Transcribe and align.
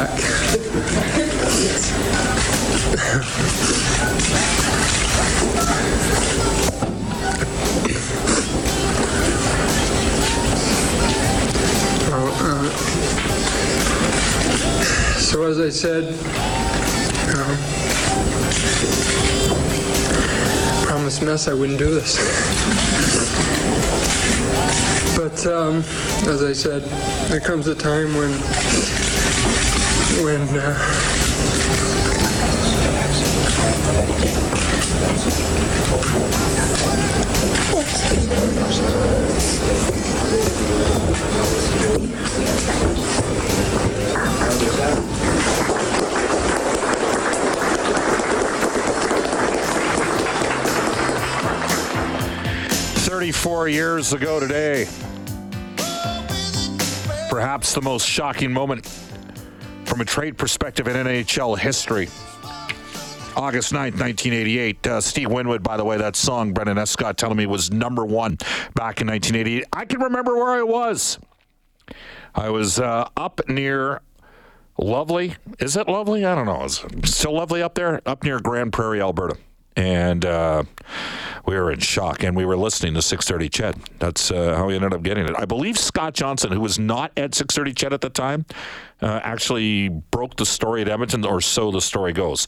Back. 0.00 0.20
Uh, 12.12 12.70
so 15.18 15.44
as 15.44 15.58
I 15.58 15.68
said, 15.68 16.04
um, 17.36 17.56
promised 20.86 21.22
Mess 21.22 21.46
I 21.48 21.52
wouldn't 21.52 21.78
do 21.78 21.94
this. 21.94 22.16
But 25.16 25.46
um, 25.46 25.76
as 26.26 26.42
I 26.42 26.54
said, 26.54 26.82
there 27.28 27.40
comes 27.40 27.66
a 27.66 27.74
time 27.74 28.14
when 28.14 28.30
uh, 30.22 30.74
Thirty-four 53.00 53.68
years 53.68 54.12
ago 54.12 54.38
today, 54.38 54.86
perhaps 57.30 57.72
the 57.74 57.80
most 57.82 58.06
shocking 58.06 58.52
moment 58.52 58.86
from 60.00 60.06
a 60.06 60.08
trade 60.08 60.38
perspective 60.38 60.88
in 60.88 60.96
NHL 60.96 61.58
history. 61.58 62.08
August 63.36 63.70
9th, 63.72 64.00
1988. 64.00 64.86
Uh, 64.86 64.98
Steve 64.98 65.30
Winwood, 65.30 65.62
by 65.62 65.76
the 65.76 65.84
way, 65.84 65.98
that 65.98 66.16
song, 66.16 66.54
Brendan 66.54 66.78
Escott 66.78 67.18
telling 67.18 67.36
me 67.36 67.44
was 67.44 67.70
number 67.70 68.06
one 68.06 68.36
back 68.74 69.02
in 69.02 69.08
1988. 69.08 69.64
I 69.74 69.84
can 69.84 70.00
remember 70.00 70.36
where 70.36 70.52
I 70.52 70.62
was. 70.62 71.18
I 72.34 72.48
was 72.48 72.80
uh, 72.80 73.10
up 73.14 73.42
near 73.46 74.00
Lovely. 74.78 75.34
Is 75.58 75.76
it 75.76 75.86
Lovely? 75.86 76.24
I 76.24 76.34
don't 76.34 76.46
know. 76.46 76.64
Is 76.64 76.82
it 76.82 77.06
still 77.06 77.34
lovely 77.34 77.62
up 77.62 77.74
there? 77.74 78.00
Up 78.06 78.24
near 78.24 78.40
Grande 78.40 78.72
Prairie, 78.72 79.02
Alberta. 79.02 79.36
And 79.76 80.24
uh, 80.24 80.62
we 81.46 81.56
were 81.56 81.70
in 81.70 81.80
shock, 81.80 82.22
and 82.22 82.36
we 82.36 82.44
were 82.44 82.56
listening 82.56 82.94
to 82.94 83.02
630 83.02 83.48
CHED. 83.48 83.98
That's 83.98 84.30
uh, 84.30 84.56
how 84.56 84.66
we 84.66 84.74
ended 84.74 84.94
up 84.94 85.02
getting 85.02 85.26
it. 85.26 85.34
I 85.38 85.44
believe 85.44 85.78
Scott 85.78 86.14
Johnson, 86.14 86.52
who 86.52 86.60
was 86.60 86.78
not 86.78 87.12
at 87.16 87.34
630 87.34 87.74
CHED 87.74 87.92
at 87.92 88.00
the 88.00 88.10
time, 88.10 88.44
uh, 89.02 89.20
actually 89.22 89.88
broke 89.88 90.36
the 90.36 90.44
story 90.44 90.82
at 90.82 90.88
Edmonton, 90.88 91.24
or 91.24 91.40
so 91.40 91.70
the 91.70 91.80
story 91.80 92.12
goes. 92.12 92.46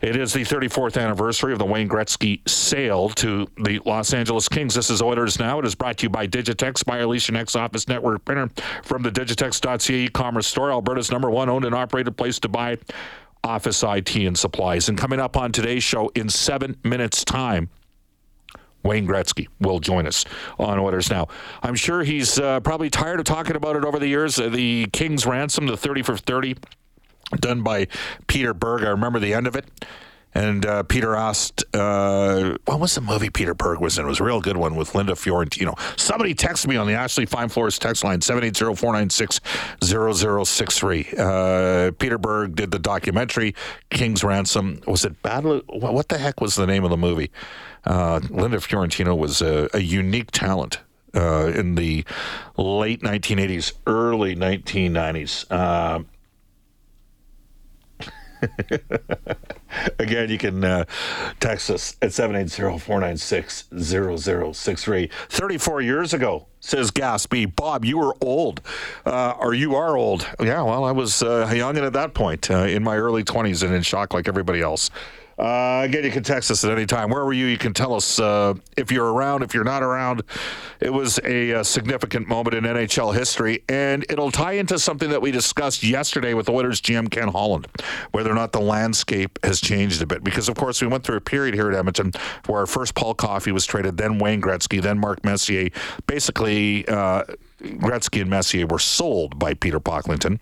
It 0.00 0.16
is 0.16 0.32
the 0.32 0.44
34th 0.44 1.00
anniversary 1.00 1.52
of 1.52 1.58
the 1.58 1.64
Wayne 1.64 1.88
Gretzky 1.88 2.48
sale 2.48 3.08
to 3.10 3.48
the 3.64 3.80
Los 3.84 4.12
Angeles 4.14 4.48
Kings. 4.48 4.74
This 4.74 4.90
is 4.90 5.02
Oilers 5.02 5.38
Now. 5.38 5.58
It 5.58 5.64
is 5.64 5.74
brought 5.74 5.98
to 5.98 6.04
you 6.04 6.10
by 6.10 6.26
Digitex, 6.26 6.84
by 6.84 6.98
Alicia 6.98 7.32
Next 7.32 7.56
Office 7.56 7.88
Network 7.88 8.24
Printer 8.24 8.50
from 8.84 9.02
the 9.02 9.10
Digitex.ca 9.10 9.98
e-commerce 9.98 10.46
store, 10.46 10.70
Alberta's 10.70 11.10
number 11.10 11.30
one 11.30 11.48
owned 11.48 11.64
and 11.64 11.74
operated 11.74 12.16
place 12.16 12.38
to 12.38 12.48
buy 12.48 12.78
office 13.44 13.82
IT 13.82 14.14
and 14.16 14.38
supplies. 14.38 14.88
And 14.88 14.98
coming 14.98 15.20
up 15.20 15.36
on 15.36 15.52
today's 15.52 15.82
show 15.82 16.08
in 16.14 16.28
seven 16.28 16.76
minutes' 16.84 17.24
time, 17.24 17.68
Wayne 18.82 19.06
Gretzky 19.06 19.48
will 19.60 19.80
join 19.80 20.06
us 20.06 20.24
on 20.58 20.78
Oilers 20.78 21.10
Now. 21.10 21.28
I'm 21.62 21.74
sure 21.74 22.02
he's 22.02 22.38
uh, 22.38 22.60
probably 22.60 22.90
tired 22.90 23.20
of 23.20 23.24
talking 23.26 23.56
about 23.56 23.76
it 23.76 23.84
over 23.84 23.98
the 23.98 24.06
years. 24.06 24.38
Uh, 24.38 24.48
the 24.48 24.86
King's 24.92 25.26
Ransom, 25.26 25.66
the 25.66 25.76
30 25.76 26.02
for 26.02 26.16
30, 26.16 26.56
done 27.36 27.62
by 27.62 27.88
Peter 28.26 28.54
Berg. 28.54 28.84
I 28.84 28.90
remember 28.90 29.18
the 29.18 29.34
end 29.34 29.46
of 29.46 29.56
it. 29.56 29.66
And 30.38 30.64
uh, 30.64 30.84
Peter 30.84 31.16
asked, 31.16 31.64
uh, 31.74 32.56
what 32.66 32.78
was 32.78 32.94
the 32.94 33.00
movie 33.00 33.28
Peter 33.28 33.54
Berg 33.54 33.80
was 33.80 33.98
in? 33.98 34.04
It 34.04 34.08
was 34.08 34.20
a 34.20 34.24
real 34.24 34.40
good 34.40 34.56
one 34.56 34.76
with 34.76 34.94
Linda 34.94 35.16
Fiorentino. 35.16 35.74
Somebody 35.96 36.32
texted 36.32 36.68
me 36.68 36.76
on 36.76 36.86
the 36.86 36.92
Ashley 36.92 37.26
Fine 37.26 37.48
Floors 37.48 37.76
text 37.76 38.04
line, 38.04 38.20
780-496-0063. 38.20 41.18
Uh, 41.18 41.90
Peter 41.98 42.18
Berg 42.18 42.54
did 42.54 42.70
the 42.70 42.78
documentary, 42.78 43.56
King's 43.90 44.22
Ransom. 44.22 44.80
Was 44.86 45.04
it 45.04 45.20
Battle? 45.22 45.60
What 45.66 46.08
the 46.08 46.18
heck 46.18 46.40
was 46.40 46.54
the 46.54 46.68
name 46.68 46.84
of 46.84 46.90
the 46.90 46.96
movie? 46.96 47.32
Uh, 47.84 48.20
Linda 48.30 48.60
Fiorentino 48.60 49.16
was 49.16 49.42
a, 49.42 49.68
a 49.74 49.80
unique 49.80 50.30
talent 50.30 50.78
uh, 51.16 51.50
in 51.52 51.74
the 51.74 52.04
late 52.56 53.02
1980s, 53.02 53.72
early 53.88 54.36
1990s. 54.36 55.50
Again, 59.98 60.30
you 60.30 60.38
can 60.38 60.64
uh, 60.64 60.84
text 61.40 61.68
us 61.70 61.96
at 62.02 62.10
780-496-0063. 62.10 65.10
34 65.28 65.80
years 65.82 66.14
ago, 66.14 66.46
says 66.60 66.90
Gaspy. 66.90 67.54
Bob, 67.54 67.84
you 67.84 67.98
were 67.98 68.16
old. 68.20 68.60
Uh, 69.04 69.34
or 69.38 69.52
you 69.54 69.74
are 69.74 69.96
old. 69.96 70.26
Yeah, 70.40 70.62
well, 70.62 70.84
I 70.84 70.92
was 70.92 71.22
uh, 71.22 71.50
young 71.54 71.76
and 71.76 71.86
at 71.86 71.92
that 71.92 72.14
point, 72.14 72.50
uh, 72.50 72.60
in 72.60 72.82
my 72.82 72.96
early 72.96 73.24
20s 73.24 73.62
and 73.62 73.74
in 73.74 73.82
shock 73.82 74.14
like 74.14 74.26
everybody 74.28 74.62
else. 74.62 74.90
Uh, 75.38 75.82
again, 75.84 76.02
you 76.02 76.10
can 76.10 76.24
text 76.24 76.50
us 76.50 76.64
at 76.64 76.72
any 76.72 76.84
time. 76.84 77.10
Where 77.10 77.24
were 77.24 77.32
you? 77.32 77.46
You 77.46 77.58
can 77.58 77.72
tell 77.72 77.94
us 77.94 78.18
uh, 78.18 78.54
if 78.76 78.90
you're 78.90 79.12
around, 79.12 79.44
if 79.44 79.54
you're 79.54 79.62
not 79.62 79.84
around. 79.84 80.24
It 80.80 80.92
was 80.92 81.20
a, 81.22 81.50
a, 81.50 81.64
significant 81.64 82.26
moment 82.26 82.56
in 82.56 82.64
NHL 82.64 83.14
history, 83.14 83.62
and 83.68 84.04
it'll 84.08 84.32
tie 84.32 84.52
into 84.52 84.80
something 84.80 85.10
that 85.10 85.22
we 85.22 85.30
discussed 85.30 85.84
yesterday 85.84 86.34
with 86.34 86.48
Oilers 86.48 86.80
GM 86.80 87.08
Ken 87.08 87.28
Holland, 87.28 87.68
whether 88.10 88.32
or 88.32 88.34
not 88.34 88.50
the 88.50 88.60
landscape 88.60 89.38
has 89.44 89.60
changed 89.60 90.02
a 90.02 90.06
bit. 90.06 90.24
Because, 90.24 90.48
of 90.48 90.56
course, 90.56 90.82
we 90.82 90.88
went 90.88 91.04
through 91.04 91.16
a 91.16 91.20
period 91.20 91.54
here 91.54 91.70
at 91.70 91.76
Edmonton 91.76 92.12
where 92.46 92.66
first 92.66 92.96
Paul 92.96 93.14
Coffey 93.14 93.52
was 93.52 93.64
traded, 93.64 93.96
then 93.96 94.18
Wayne 94.18 94.42
Gretzky, 94.42 94.82
then 94.82 94.98
Mark 94.98 95.24
Messier. 95.24 95.70
Basically, 96.08 96.86
uh, 96.88 97.22
Gretzky 97.62 98.20
and 98.20 98.30
Messier 98.30 98.66
were 98.66 98.78
sold 98.80 99.38
by 99.38 99.54
Peter 99.54 99.78
Pocklington. 99.78 100.40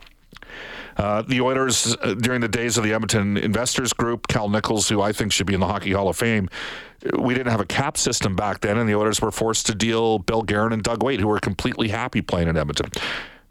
Uh, 0.96 1.22
the 1.22 1.40
Oilers, 1.40 1.96
uh, 2.02 2.14
during 2.14 2.40
the 2.40 2.48
days 2.48 2.78
of 2.78 2.84
the 2.84 2.92
Edmonton 2.92 3.36
Investors 3.36 3.92
Group, 3.92 4.28
Cal 4.28 4.48
Nichols, 4.48 4.88
who 4.88 5.02
I 5.02 5.12
think 5.12 5.32
should 5.32 5.46
be 5.46 5.54
in 5.54 5.60
the 5.60 5.66
Hockey 5.66 5.92
Hall 5.92 6.08
of 6.08 6.16
Fame, 6.16 6.48
we 7.18 7.34
didn't 7.34 7.50
have 7.50 7.60
a 7.60 7.66
cap 7.66 7.98
system 7.98 8.34
back 8.34 8.60
then, 8.60 8.78
and 8.78 8.88
the 8.88 8.94
Oilers 8.94 9.20
were 9.20 9.30
forced 9.30 9.66
to 9.66 9.74
deal 9.74 10.18
Bill 10.18 10.42
Guerin 10.42 10.72
and 10.72 10.82
Doug 10.82 11.02
Weight, 11.02 11.20
who 11.20 11.28
were 11.28 11.38
completely 11.38 11.88
happy 11.88 12.22
playing 12.22 12.48
in 12.48 12.56
Edmonton. 12.56 12.90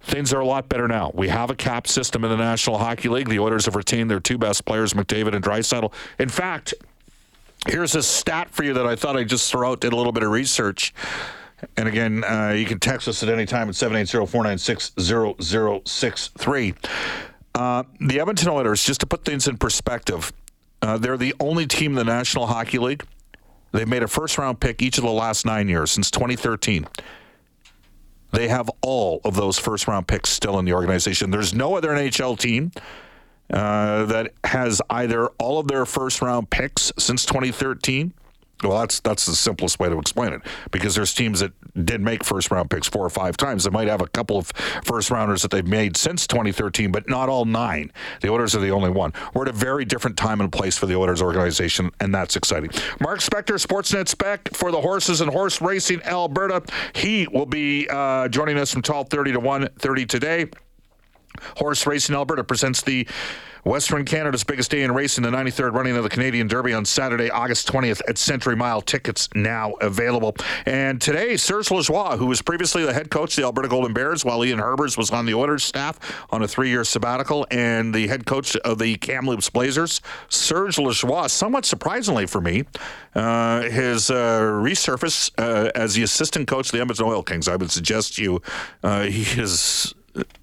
Things 0.02 0.34
are 0.34 0.40
a 0.40 0.46
lot 0.46 0.70
better 0.70 0.88
now. 0.88 1.12
We 1.14 1.30
have 1.30 1.50
a 1.50 1.56
cap 1.56 1.88
system 1.88 2.24
in 2.24 2.30
the 2.30 2.38
National 2.38 2.78
Hockey 2.78 3.10
League. 3.10 3.28
The 3.28 3.40
Oilers 3.40 3.66
have 3.66 3.76
retained 3.76 4.12
their 4.12 4.20
two 4.20 4.38
best 4.38 4.66
players, 4.66 4.94
McDavid 4.94 5.34
and 5.34 5.44
Draisaitl. 5.44 5.92
In 6.20 6.30
fact, 6.30 6.76
here's 7.68 7.96
a 7.96 8.04
stat 8.04 8.52
for 8.52 8.64
you 8.64 8.74
that 8.74 8.86
I 8.86 8.96
thought 8.96 9.18
I'd 9.18 9.30
just 9.30 9.52
throw 9.52 9.72
out. 9.72 9.82
Did 9.82 9.94
a 9.94 9.96
little 9.96 10.12
bit 10.12 10.22
of 10.22 10.30
research. 10.30 10.94
And 11.78 11.88
again, 11.88 12.24
uh, 12.24 12.54
you 12.56 12.66
can 12.66 12.80
text 12.80 13.08
us 13.08 13.24
at 13.24 13.30
any 13.30 13.48
time 13.48 13.68
at 13.70 13.76
780-496-0063. 13.76 16.76
Uh, 17.56 17.84
the 18.02 18.20
Edmonton 18.20 18.50
Oilers, 18.50 18.84
just 18.84 19.00
to 19.00 19.06
put 19.08 19.24
things 19.24 19.48
in 19.48 19.58
perspective, 19.58 20.34
uh, 20.82 20.98
they're 20.98 21.18
the 21.18 21.34
only 21.40 21.66
team 21.66 21.92
in 21.92 21.96
the 21.96 22.04
National 22.04 22.46
Hockey 22.46 22.78
League. 22.78 23.06
They've 23.72 23.88
made 23.88 24.04
a 24.04 24.08
first 24.10 24.38
round 24.38 24.60
pick 24.60 24.82
each 24.82 24.98
of 24.98 25.06
the 25.06 25.12
last 25.12 25.46
nine 25.46 25.70
years 25.70 25.90
since 25.90 26.12
2013. 26.12 26.86
They 28.34 28.50
have 28.50 28.70
all 28.82 29.22
of 29.24 29.36
those 29.36 29.58
first 29.58 29.88
round 29.88 30.06
picks 30.08 30.30
still 30.30 30.60
in 30.60 30.66
the 30.66 30.74
organization. 30.74 31.32
There's 31.32 31.54
no 31.54 31.76
other 31.76 31.90
NHL 31.90 32.38
team 32.38 32.72
uh, 33.52 34.06
that 34.06 34.34
has 34.44 34.82
either 34.90 35.28
all 35.40 35.58
of 35.58 35.70
their 35.70 35.86
first 35.86 36.22
round 36.22 36.50
picks 36.50 36.92
since 36.98 37.26
2013 37.26 38.14
Well, 38.64 38.80
that's 38.80 39.00
that's 39.02 39.26
the 39.26 39.36
simplest 39.36 39.80
way 39.80 39.90
to 39.90 39.98
explain 40.00 40.34
it 40.34 40.42
because 40.72 40.96
there's 40.96 41.14
teams 41.14 41.42
that 41.42 41.52
did 41.86 42.02
make 42.02 42.24
first 42.24 42.52
round 42.52 42.70
picks 42.70 42.88
four 42.88 43.06
or 43.06 43.10
five 43.10 43.36
times. 43.36 43.66
They 43.66 43.70
might 43.70 43.88
have 43.88 44.02
a 44.02 44.08
couple 44.08 44.38
of 44.38 44.48
first 44.84 45.12
rounders 45.12 45.42
that 45.42 45.52
they've 45.52 45.68
made 45.68 45.98
since 45.98 46.26
2013, 46.26 46.92
but 46.92 47.10
not 47.10 47.28
all 47.28 47.46
nine. 47.46 47.92
The 48.22 48.30
Oilers 48.30 48.56
are 48.56 48.62
the 48.62 48.72
only 48.72 48.90
one. 48.90 49.14
We're 49.34 49.44
at 49.44 49.50
a 49.50 49.54
very 49.54 49.84
different 49.84 50.18
time 50.18 50.40
and 50.40 50.52
place 50.52 50.78
for 50.78 50.86
the 50.86 50.96
Oilers 50.96 51.22
organization, 51.22 51.92
and 52.00 52.14
that's 52.14 52.36
exciting. 52.36 52.72
Mark 53.02 53.20
Spector, 53.20 53.64
Sportsnet 53.64 54.08
Spec 54.08 54.50
for 54.54 54.72
the 54.72 54.80
Horses 54.80 55.22
and 55.22 55.30
Horse 55.30 55.62
Racing 55.62 56.02
Alberta. 56.04 56.64
He 56.94 57.28
will 57.28 57.46
be 57.46 57.88
uh, 57.90 58.30
joining 58.30 58.58
us 58.58 58.72
from 58.72 58.82
12:30 58.82 59.34
to 59.34 59.40
1:30 59.42 60.08
today. 60.08 60.46
Horse 61.58 61.86
Racing 61.86 62.16
Alberta 62.16 62.44
presents 62.44 62.82
the 62.82 63.08
Western 63.66 64.06
Canada's 64.06 64.44
biggest 64.44 64.70
day 64.70 64.84
in 64.84 64.92
racing, 64.92 65.24
the 65.24 65.32
93rd 65.32 65.74
running 65.74 65.98
of 65.98 66.04
the 66.04 66.10
Canadian 66.10 66.48
Derby 66.48 66.72
on 66.72 66.86
Saturday, 66.86 67.32
August 67.32 67.68
20th 67.68 68.00
at 68.08 68.20
Century 68.20 68.56
Mile. 68.56 68.80
Tickets 68.80 69.28
now 69.34 69.72
available. 69.82 70.36
And 70.68 71.02
today, 71.02 71.36
Serge 71.36 71.70
Lajoie, 71.70 72.20
who 72.20 72.28
was 72.28 72.44
previously 72.44 72.86
the 72.86 72.94
head 72.94 73.10
coach 73.10 73.32
of 73.32 73.38
the 73.38 73.44
Alberta 73.44 73.68
Golden 73.68 73.92
Bears 73.92 74.24
while 74.24 74.46
Ian 74.46 74.60
Herbers 74.60 75.00
was 75.00 75.10
on 75.10 75.26
the 75.26 75.34
Oilers 75.34 75.64
staff 75.64 76.00
on 76.30 76.44
a 76.44 76.48
three 76.48 76.70
year 76.70 76.84
sabbatical, 76.84 77.48
and 77.50 77.94
the 77.94 78.08
head 78.08 78.28
coach 78.28 78.56
of 78.58 78.78
the 78.78 78.98
Kamloops 78.98 79.50
Blazers, 79.50 80.00
Serge 80.30 80.76
Lajoie, 80.76 81.28
somewhat 81.28 81.66
surprisingly 81.66 82.28
for 82.28 82.42
me, 82.42 82.66
uh, 83.16 83.64
his 83.64 84.12
uh, 84.12 84.42
resurface 84.42 85.32
uh, 85.40 85.72
as 85.74 85.96
the 85.96 86.04
assistant 86.04 86.48
coach 86.48 86.68
of 86.68 86.74
the 86.74 86.82
Edmonton 86.82 87.08
Oil 87.08 87.24
Kings. 87.24 87.48
I 87.48 87.56
would 87.56 87.72
suggest 87.72 88.20
you 88.20 88.44
uh, 88.84 89.04
he 89.04 89.42
is 89.42 89.96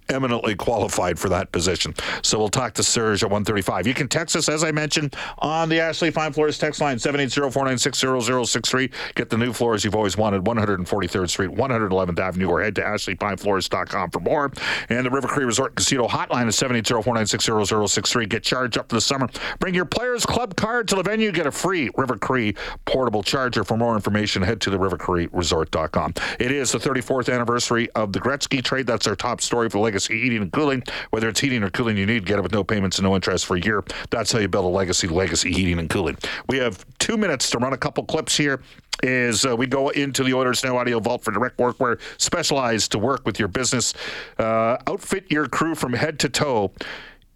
eminently 0.09 0.55
qualified 0.55 1.19
for 1.19 1.29
that 1.29 1.53
position. 1.53 1.95
So 2.23 2.39
we'll 2.39 2.49
talk 2.49 2.75
to 2.75 2.83
Serge 2.83 3.23
at 3.23 3.31
135. 3.31 3.87
You 3.87 3.95
can 3.95 4.09
text 4.09 4.37
us, 4.37 4.49
as 4.49 4.65
I 4.65 4.73
mentioned, 4.73 5.17
on 5.39 5.69
the 5.69 5.81
Ashley 5.81 6.11
Fine 6.11 6.33
Floors 6.33 6.59
text 6.59 6.81
line, 6.81 6.97
780-496-0063. 6.97 8.93
Get 9.15 9.31
the 9.31 9.39
new 9.39 9.53
floors 9.53 9.85
you've 9.85 9.95
always 9.95 10.17
wanted, 10.17 10.45
143rd 10.45 11.31
Street, 11.31 11.51
111th 11.51 12.19
Avenue, 12.19 12.49
or 12.49 12.63
head 12.63 12.75
to 12.77 12.83
ashleyfinefloors.com 12.83 14.11
for 14.11 14.21
more. 14.21 14.51
And 14.89 15.07
the 15.07 15.11
River 15.11 15.29
Cree 15.29 15.45
Resort 15.45 15.75
Casino 15.75 16.07
hotline 16.09 16.49
is 16.49 16.57
780-496-0063. 16.57 18.29
Get 18.29 18.43
charged 18.43 18.79
up 18.79 18.89
for 18.89 18.97
the 18.97 19.01
summer. 19.01 19.29
Bring 19.59 19.75
your 19.75 19.85
Players 19.85 20.27
Club 20.27 20.57
card 20.57 20.89
to 20.89 20.97
the 20.97 21.03
venue. 21.03 21.33
Get 21.33 21.47
a 21.47 21.53
free 21.53 21.91
River 21.97 22.17
Cree 22.17 22.55
portable 22.85 23.23
charger. 23.23 23.65
For 23.65 23.77
more 23.77 23.95
information, 23.95 24.43
head 24.43 24.61
to 24.63 24.71
the 24.71 24.79
rivercreeresort.com. 24.79 26.15
It 26.39 26.51
is 26.53 26.73
the 26.73 26.79
34th 26.79 27.33
anniversary 27.33 27.91
of 27.93 28.13
the 28.13 28.21
Gretzky 28.21 28.63
trade. 28.63 28.87
That's 28.87 29.07
our 29.07 29.17
top 29.17 29.41
story 29.41 29.69
for 29.69 29.79
Legacy 29.93 30.23
Heating 30.23 30.41
and 30.41 30.51
Cooling. 30.51 30.83
Whether 31.11 31.29
it's 31.29 31.39
heating 31.39 31.63
or 31.63 31.69
cooling 31.69 31.99
you 31.99 32.07
need, 32.07 32.25
get 32.25 32.39
it 32.39 32.43
with 32.43 32.53
no 32.53 32.65
payments 32.65 32.97
and 32.97 33.07
no 33.07 33.15
interest 33.15 33.45
for 33.45 33.59
a 33.59 33.61
year. 33.61 33.85
That's 34.09 34.33
how 34.33 34.39
you 34.39 34.49
build 34.49 34.65
a 34.65 34.69
legacy, 34.69 35.07
Legacy 35.07 35.53
Heating 35.53 35.79
and 35.79 35.91
Cooling. 35.91 36.17
We 36.49 36.57
have 36.57 36.83
two 36.99 37.19
minutes 37.19 37.51
to 37.51 37.59
run 37.59 37.75
a 37.75 37.77
couple 37.77 38.03
clips 38.05 38.35
here 38.35 38.63
is 39.03 39.45
uh, 39.45 39.55
we 39.55 39.67
go 39.67 39.91
into 39.91 40.25
the 40.25 40.33
Oilers 40.33 40.65
Now 40.65 40.79
Audio 40.79 40.99
Vault 40.99 41.25
for 41.25 41.31
direct 41.31 41.59
workwear, 41.59 42.01
specialized 42.17 42.93
to 42.93 42.99
work 42.99 43.27
with 43.27 43.39
your 43.39 43.49
business. 43.49 43.93
Uh, 44.39 44.79
outfit 44.87 45.31
your 45.31 45.47
crew 45.47 45.75
from 45.75 45.93
head 45.93 46.19
to 46.21 46.31
toe 46.31 46.73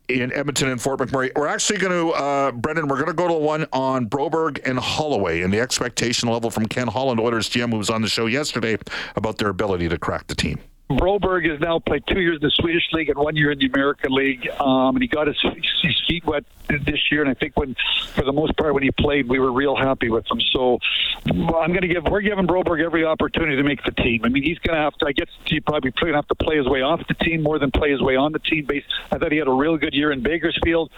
in 0.09 0.33
Edmonton 0.33 0.69
and 0.71 0.81
Fort 0.81 1.01
McMurray. 1.01 1.33
We're 1.37 1.49
actually 1.49 1.79
going 1.79 1.93
to, 1.93 2.17
uh, 2.17 2.53
Brendan, 2.53 2.89
we're 2.89 2.97
going 2.97 3.09
to 3.09 3.13
go 3.13 3.29
to 3.29 3.35
one 3.35 3.67
on 3.73 4.09
Broberg 4.09 4.61
and 4.65 4.79
Holloway 4.79 5.43
and 5.43 5.53
the 5.53 5.61
expectation 5.61 6.31
level 6.31 6.51
from 6.51 6.67
Ken 6.67 6.89
Holland, 6.89 7.21
Oilers 7.21 7.51
GM, 7.51 7.73
who 7.73 7.79
was 7.79 7.91
on 7.91 8.01
the 8.01 8.09
show 8.09 8.25
yesterday, 8.25 8.79
about 9.17 9.37
their 9.37 9.49
ability 9.49 9.91
to 9.91 9.99
crack 9.99 10.29
the 10.29 10.35
team. 10.35 10.59
Broberg 10.89 11.51
has 11.51 11.59
now 11.61 11.81
played 11.81 12.05
two 12.07 12.21
years 12.21 12.37
in 12.37 12.43
the 12.43 12.51
Swedish 12.51 12.85
League 12.93 13.09
and 13.09 13.19
one 13.19 13.35
year 13.35 13.51
in 13.51 13.59
the 13.59 13.67
American 13.67 14.13
League, 14.13 14.49
um, 14.61 14.95
and 14.95 15.03
he 15.03 15.09
got 15.09 15.27
his, 15.27 15.41
his 15.83 16.01
feet 16.07 16.25
wet 16.25 16.45
this 16.69 17.11
year. 17.11 17.23
And 17.23 17.31
I 17.31 17.35
think 17.35 17.57
when, 17.57 17.75
for 18.15 18.25
the 18.25 18.33
most 18.33 18.57
part, 18.57 18.73
when 18.73 18.85
he 18.85 18.93
played, 18.93 19.29
we 19.29 19.41
were 19.41 19.51
real 19.51 19.75
happy 19.75 20.11
with 20.11 20.31
him. 20.31 20.41
So 20.53 20.79
I'm 21.27 21.73
going 21.73 21.83
to 21.83 21.89
give 21.89 22.05
we're 22.05 22.21
giving 22.21 22.47
Broberg 22.47 22.85
every 22.85 23.05
opportunity 23.05 23.57
to 23.57 23.65
make 23.65 23.83
the 23.85 23.91
team. 23.91 24.25
I 24.25 24.29
mean, 24.29 24.45
he's 24.45 24.59
going 24.59 24.77
to 24.77 24.83
have 24.83 24.95
to. 24.99 25.07
I 25.07 25.13
guess 25.13 25.29
he 25.45 25.59
probably 25.61 25.91
going 25.91 26.13
to 26.13 26.17
have 26.17 26.29
to 26.29 26.35
play 26.37 26.57
his 26.57 26.69
way 26.69 26.83
off 26.83 27.01
the 27.09 27.15
team 27.15 27.43
more 27.43 27.59
than 27.59 27.73
play 27.73 27.91
his 27.91 28.03
way 28.03 28.15
on 28.15 28.33
the 28.33 28.39
team. 28.39 28.67
Base. 28.67 28.85
I 29.11 29.19
thought 29.19 29.33
he 29.33 29.39
had 29.39 29.49
a 29.49 29.53
real 29.53 29.77
good 29.77 29.95
year 29.95 30.13
in 30.13 30.23
Bakersfield, 30.23 30.91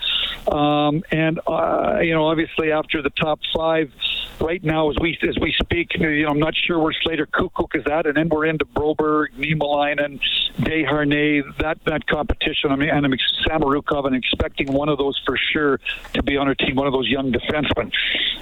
um, 0.52 1.02
and 1.10 1.40
uh, 1.46 1.98
you 2.02 2.12
know, 2.12 2.26
obviously 2.26 2.72
after 2.72 3.00
the 3.00 3.10
top 3.10 3.40
five 3.56 3.90
right 4.40 4.62
now 4.62 4.90
as 4.90 4.96
we 5.00 5.18
as 5.26 5.38
we 5.40 5.54
speak, 5.60 5.94
you 5.94 6.22
know, 6.22 6.28
I'm 6.28 6.38
not 6.38 6.54
sure 6.54 6.78
where 6.78 6.92
Slater 7.02 7.26
Koekkoek 7.26 7.74
is 7.74 7.86
at, 7.86 8.06
and 8.06 8.16
then 8.16 8.28
we're 8.28 8.46
into 8.46 8.64
Broberg, 8.64 9.36
Niemelainen, 9.78 10.20
Desharnais, 10.58 11.42
that 11.58 11.78
that 11.84 12.06
competition. 12.06 12.70
I 12.70 12.76
mean, 12.76 12.90
and 12.90 13.04
I'm 13.04 13.12
Samorukov, 13.46 14.06
and 14.06 14.16
expecting 14.16 14.72
one 14.72 14.88
of 14.88 14.98
those 14.98 15.20
for 15.24 15.36
sure 15.36 15.80
to 16.14 16.22
be 16.22 16.36
on 16.36 16.48
our 16.48 16.54
team, 16.54 16.76
one 16.76 16.86
of 16.86 16.92
those 16.92 17.08
young 17.08 17.32
defensemen. 17.32 17.92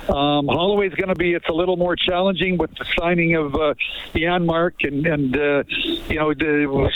Um, 0.09 0.49
Holloway's 0.49 0.95
going 0.95 1.09
to 1.09 1.15
be. 1.15 1.35
It's 1.35 1.49
a 1.49 1.53
little 1.53 1.77
more 1.77 1.97
challenging 1.97 2.57
with 2.59 2.71
the 2.77 2.87
signing 2.99 3.35
of 3.35 3.55
uh, 3.55 3.75
Janmark, 4.15 4.87
and 4.87 5.07
and 5.07 5.37
uh, 5.37 5.65
you 6.09 6.17
know, 6.17 6.33
the, 6.33 6.91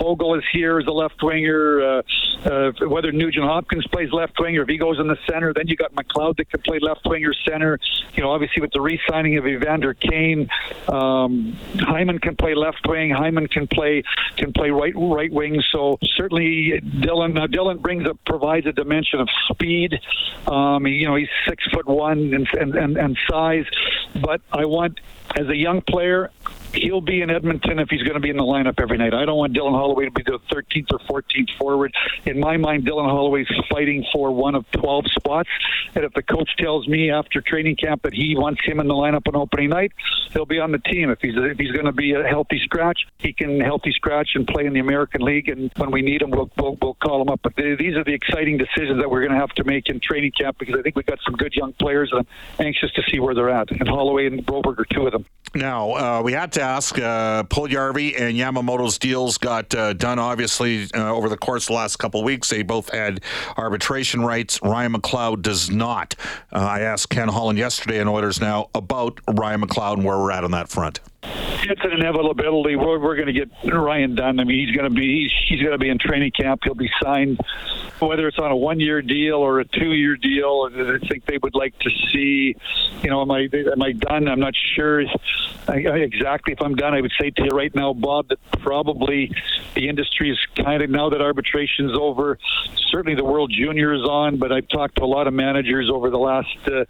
Foegele 0.00 0.38
is 0.38 0.44
here 0.52 0.78
as 0.78 0.86
a 0.86 0.92
left 0.92 1.22
winger. 1.22 1.82
Uh, 1.82 2.02
uh, 2.44 2.72
whether 2.88 3.12
Nugent 3.12 3.44
Hopkins 3.44 3.86
plays 3.88 4.12
left 4.12 4.38
winger, 4.38 4.62
if 4.62 4.68
he 4.68 4.78
goes 4.78 4.98
in 4.98 5.06
the 5.06 5.18
center, 5.30 5.52
then 5.52 5.68
you 5.68 5.76
got 5.76 5.94
McLeod 5.94 6.36
that 6.38 6.50
can 6.50 6.60
play 6.62 6.78
left 6.80 7.02
winger 7.04 7.32
center 7.46 7.78
you 8.14 8.22
know, 8.22 8.30
obviously 8.30 8.60
with 8.60 8.72
the 8.72 8.80
re-signing 8.80 9.38
of 9.38 9.46
Evander 9.46 9.94
Kane, 9.94 10.48
um, 10.88 11.56
Hyman 11.78 12.18
can 12.18 12.36
play 12.36 12.54
left 12.54 12.86
wing. 12.86 13.10
Hyman 13.10 13.48
can 13.48 13.66
play 13.66 14.02
can 14.36 14.52
play 14.52 14.70
right 14.70 14.94
right 14.96 15.32
wing. 15.32 15.62
So 15.72 15.98
certainly 16.16 16.80
Dylan 16.80 17.34
now 17.34 17.46
Dylan 17.46 17.80
brings 17.80 18.06
up 18.06 18.18
provides 18.24 18.66
a 18.66 18.72
dimension 18.72 19.20
of 19.20 19.28
speed. 19.50 20.00
Um, 20.46 20.86
you 20.86 21.06
know, 21.06 21.14
he's 21.16 21.28
six 21.48 21.64
foot 21.72 21.86
one 21.86 22.34
and, 22.34 22.48
and, 22.76 22.96
and 22.96 23.18
size, 23.30 23.66
but 24.20 24.40
I 24.52 24.64
want 24.64 25.00
as 25.36 25.48
a 25.48 25.56
young 25.56 25.80
player, 25.80 26.30
he'll 26.72 27.00
be 27.00 27.20
in 27.22 27.30
Edmonton 27.30 27.78
if 27.78 27.88
he's 27.88 28.02
going 28.02 28.14
to 28.14 28.20
be 28.20 28.30
in 28.30 28.36
the 28.36 28.42
lineup 28.42 28.80
every 28.80 28.98
night. 28.98 29.14
I 29.14 29.24
don't 29.24 29.36
want 29.36 29.54
Dylan 29.54 29.72
Holloway 29.72 30.06
to 30.06 30.10
be 30.10 30.22
the 30.22 30.38
13th 30.50 30.92
or 30.92 31.22
14th 31.22 31.56
forward. 31.56 31.94
In 32.24 32.40
my 32.40 32.56
mind, 32.56 32.86
Dylan 32.86 33.08
Holloway's 33.08 33.48
fighting 33.70 34.04
for 34.12 34.32
one 34.32 34.54
of 34.54 34.70
12 34.72 35.06
spots. 35.12 35.48
And 35.94 36.04
if 36.04 36.12
the 36.14 36.22
coach 36.22 36.50
tells 36.58 36.88
me 36.88 37.10
after 37.10 37.40
training 37.40 37.76
camp 37.76 38.02
that 38.02 38.14
he 38.14 38.36
wants 38.36 38.62
him 38.64 38.80
in 38.80 38.88
the 38.88 38.94
lineup 38.94 39.28
on 39.28 39.36
opening 39.36 39.70
night, 39.70 39.92
he'll 40.32 40.46
be 40.46 40.58
on 40.58 40.72
the 40.72 40.78
team. 40.78 41.10
If 41.10 41.20
he's 41.20 41.34
if 41.36 41.58
he's 41.58 41.72
going 41.72 41.86
to 41.86 41.92
be 41.92 42.12
a 42.12 42.22
healthy 42.24 42.60
scratch, 42.64 43.06
he 43.18 43.32
can 43.32 43.60
healthy 43.60 43.92
scratch 43.92 44.30
and 44.34 44.46
play 44.46 44.66
in 44.66 44.72
the 44.72 44.80
American 44.80 45.22
League. 45.22 45.48
And 45.48 45.70
when 45.76 45.90
we 45.90 46.02
need 46.02 46.22
him, 46.22 46.30
we'll 46.30 46.50
we'll, 46.56 46.76
we'll 46.80 46.94
call 46.94 47.22
him 47.22 47.28
up. 47.28 47.40
But 47.42 47.56
these 47.56 47.96
are 47.96 48.04
the 48.04 48.14
exciting 48.14 48.58
decisions 48.58 49.00
that 49.00 49.10
we're 49.10 49.20
going 49.20 49.32
to 49.32 49.38
have 49.38 49.50
to 49.50 49.64
make 49.64 49.88
in 49.88 50.00
training 50.00 50.32
camp 50.32 50.58
because 50.58 50.74
I 50.78 50.82
think 50.82 50.96
we've 50.96 51.06
got 51.06 51.18
some 51.24 51.34
good 51.34 51.54
young 51.54 51.72
players, 51.74 52.10
and 52.12 52.26
I'm 52.58 52.66
anxious 52.66 52.92
to 52.92 53.02
see 53.10 53.20
where 53.20 53.34
they're 53.34 53.50
at. 53.50 53.70
And 53.70 53.88
Holloway 53.88 54.26
and 54.26 54.44
Broberg 54.44 54.78
are 54.78 54.86
two 54.86 55.06
of 55.06 55.12
them. 55.12 55.26
Now 55.54 55.92
uh, 55.92 56.22
we 56.22 56.32
had 56.32 56.52
to 56.52 56.61
ask. 56.62 56.98
Uh, 56.98 57.42
Puljujarvi 57.44 58.18
and 58.18 58.36
Yamamoto's 58.36 58.98
deals 58.98 59.36
got 59.36 59.74
uh, 59.74 59.92
done 59.92 60.18
obviously 60.18 60.88
uh, 60.94 61.12
over 61.12 61.28
the 61.28 61.36
course 61.36 61.64
of 61.64 61.68
the 61.68 61.74
last 61.74 61.96
couple 61.96 62.20
of 62.20 62.24
weeks. 62.24 62.48
They 62.48 62.62
both 62.62 62.90
had 62.90 63.20
arbitration 63.56 64.22
rights. 64.22 64.58
Ryan 64.62 64.94
McLeod 64.94 65.42
does 65.42 65.70
not. 65.70 66.14
Uh, 66.52 66.58
I 66.58 66.80
asked 66.80 67.10
Ken 67.10 67.28
Holland 67.28 67.58
yesterday 67.58 68.00
in 68.00 68.08
Oilers 68.08 68.40
now 68.40 68.70
about 68.74 69.20
Ryan 69.28 69.62
McLeod 69.62 69.94
and 69.94 70.04
where 70.04 70.18
we're 70.18 70.32
at 70.32 70.44
on 70.44 70.52
that 70.52 70.68
front 70.68 71.00
it's 71.64 71.84
an 71.84 71.92
inevitability. 71.92 72.76
We're, 72.76 72.98
we're 72.98 73.16
going 73.16 73.26
to 73.26 73.32
get 73.32 73.50
Ryan 73.72 74.14
done. 74.14 74.40
I 74.40 74.44
mean, 74.44 74.66
he's 74.66 74.76
going 74.76 74.88
to 74.88 74.94
be 74.94 75.22
he's, 75.22 75.32
he's 75.48 75.60
going 75.60 75.72
to 75.72 75.78
be 75.78 75.88
in 75.88 75.98
training 75.98 76.32
camp. 76.32 76.62
He'll 76.64 76.74
be 76.74 76.90
signed, 77.02 77.40
whether 78.00 78.26
it's 78.28 78.38
on 78.38 78.50
a 78.50 78.56
one-year 78.56 79.02
deal 79.02 79.36
or 79.36 79.60
a 79.60 79.64
two-year 79.64 80.16
deal. 80.16 80.68
I 80.72 81.06
think 81.06 81.26
they 81.26 81.38
would 81.38 81.54
like 81.54 81.78
to 81.80 81.90
see, 82.12 82.56
you 83.02 83.10
know, 83.10 83.22
am 83.22 83.30
I 83.30 83.48
am 83.52 83.82
I 83.82 83.92
done? 83.92 84.28
I'm 84.28 84.40
not 84.40 84.54
sure 84.74 85.00
exactly 85.68 86.52
if 86.52 86.60
I'm 86.60 86.74
done. 86.74 86.94
I 86.94 87.00
would 87.00 87.12
say 87.20 87.30
to 87.30 87.44
you 87.44 87.50
right 87.50 87.74
now, 87.74 87.92
Bob, 87.92 88.28
that 88.28 88.38
probably 88.60 89.32
the 89.74 89.88
industry 89.88 90.30
is 90.30 90.38
kind 90.56 90.82
of 90.82 90.90
now 90.90 91.10
that 91.10 91.20
arbitration's 91.20 91.96
over. 91.98 92.38
Certainly, 92.90 93.16
the 93.16 93.24
World 93.24 93.52
Junior 93.54 93.94
is 93.94 94.02
on, 94.02 94.36
but 94.36 94.52
I've 94.52 94.68
talked 94.68 94.96
to 94.96 95.04
a 95.04 95.06
lot 95.06 95.26
of 95.26 95.34
managers 95.34 95.90
over 95.90 96.10
the 96.10 96.18
last. 96.18 96.56
Uh, 96.66 96.84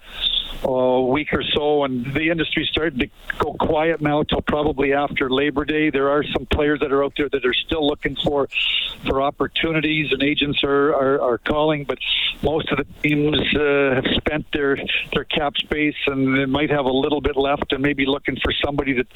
uh, 0.65 1.01
week 1.01 1.33
or 1.33 1.43
so, 1.43 1.85
and 1.85 2.15
the 2.15 2.31
industry's 2.31 2.69
starting 2.69 3.01
to 3.01 3.09
go 3.39 3.55
quiet 3.55 4.01
now 4.01 4.22
till 4.25 4.43
probably 4.43 4.93
after 4.93 5.31
Labor 5.31 5.65
Day. 5.65 5.91
There 5.91 6.11
are 6.11 6.25
some 6.25 6.47
players 6.47 6.81
that 6.81 6.93
are 6.93 7.05
out 7.05 7.15
there 7.17 7.29
that 7.29 7.45
are 7.45 7.55
still 7.55 7.87
looking 7.87 8.17
for 8.17 8.49
for 9.07 9.23
opportunities, 9.23 10.13
and 10.13 10.23
agents 10.23 10.63
are 10.65 10.95
are, 10.95 11.21
are 11.21 11.39
calling, 11.39 11.85
but 11.85 11.99
most 12.43 12.71
of 12.71 12.79
the 12.79 12.87
teams 13.03 13.39
uh, 13.57 13.95
have 13.95 14.07
spent 14.17 14.47
their 14.53 14.79
their 15.13 15.25
cap 15.25 15.57
space, 15.57 15.97
and 16.07 16.37
they 16.37 16.47
might 16.47 16.71
have 16.71 16.87
a 16.87 16.93
little 16.93 17.21
bit 17.21 17.37
left, 17.37 17.73
and 17.73 17.83
maybe 17.83 18.07
looking 18.07 18.37
for 18.43 18.53
somebody 18.65 18.93
that 18.95 19.07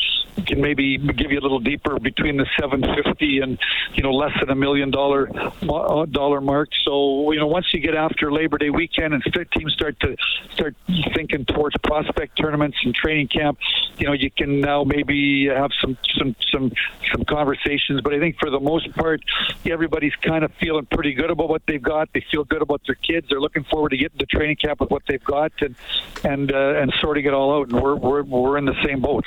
can 0.47 0.61
maybe 0.61 0.99
give 0.99 1.31
you 1.33 1.39
a 1.39 1.45
little 1.47 1.61
deeper 1.61 1.99
between 1.99 2.37
the 2.37 2.47
750 2.59 3.41
and 3.41 3.59
you 3.95 4.03
know 4.03 4.13
less 4.13 4.33
than 4.41 4.51
a 4.51 4.55
million 4.55 4.91
dollar 4.91 5.31
uh, 5.69 6.05
dollar 6.07 6.41
mark. 6.41 6.69
So 6.85 7.33
you 7.33 7.39
know 7.39 7.47
once 7.47 7.67
you 7.73 7.81
get 7.81 7.95
after 7.95 8.33
Labor 8.33 8.59
Day 8.59 8.71
weekend 8.71 9.15
and 9.15 9.23
teams 9.53 9.73
start 9.73 9.99
to 10.01 10.17
start 10.53 10.75
thinking 11.15 11.45
towards 11.45 11.77
prospect 11.83 12.37
tournaments 12.37 12.79
and 12.85 12.95
training 12.95 13.29
camp, 13.29 13.59
you 13.99 14.07
know 14.07 14.13
you 14.13 14.31
can 14.31 14.61
now 14.61 14.85
maybe 14.97 15.47
have 15.47 15.71
some 15.81 15.97
some 16.19 16.35
some 16.51 16.73
some 17.13 17.25
conversations. 17.25 18.01
But 18.01 18.15
I 18.15 18.19
think 18.19 18.39
for 18.39 18.51
the 18.51 18.61
most 18.61 18.93
part, 18.95 19.23
everybody's 19.65 20.15
kind 20.23 20.45
of 20.45 20.53
feeling 20.55 20.87
pretty 20.87 21.13
good 21.13 21.31
about 21.31 21.49
what 21.49 21.63
they've 21.67 21.83
got. 21.83 22.09
They 22.13 22.25
feel 22.31 22.45
good 22.45 22.63
about 22.63 22.83
their 22.87 22.97
kids. 22.97 23.27
They're 23.29 23.41
looking 23.41 23.65
forward 23.65 23.91
to 23.91 23.97
getting 23.97 24.19
to 24.19 24.27
training 24.27 24.57
camp 24.57 24.81
with 24.81 24.91
what 24.91 25.03
they've 25.09 25.23
got 25.25 25.53
and 25.61 25.75
and 26.25 26.53
uh, 26.53 26.81
and 26.81 26.93
sorting 27.01 27.27
it 27.27 27.35
all 27.35 27.61
out. 27.61 27.71
And 27.71 27.81
we're 27.81 27.97
we're 27.97 28.23
we're 28.23 28.59
in 28.59 28.65
the 28.65 28.77
same 28.85 29.01
boat. 29.01 29.27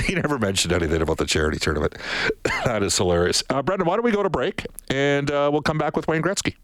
he 0.04 0.14
never 0.14 0.38
mentioned 0.38 0.72
anything 0.72 1.02
about 1.02 1.18
the 1.18 1.26
charity 1.26 1.58
tournament. 1.58 1.96
that 2.64 2.82
is 2.82 2.96
hilarious. 2.96 3.42
Uh, 3.48 3.62
Brendan, 3.62 3.86
why 3.86 3.96
don't 3.96 4.04
we 4.04 4.10
go 4.10 4.22
to 4.22 4.30
break 4.30 4.66
and 4.90 5.30
uh, 5.30 5.48
we'll 5.52 5.62
come 5.62 5.78
back 5.78 5.96
with 5.96 6.08
Wayne 6.08 6.22
Gretzky. 6.22 6.54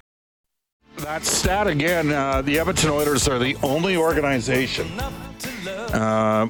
That 1.04 1.26
stat 1.26 1.66
again. 1.66 2.10
Uh, 2.10 2.40
the 2.40 2.58
Edmonton 2.58 2.88
Oilers 2.88 3.28
are 3.28 3.38
the 3.38 3.56
only 3.62 3.94
organization. 3.94 4.90
Uh, 5.68 6.48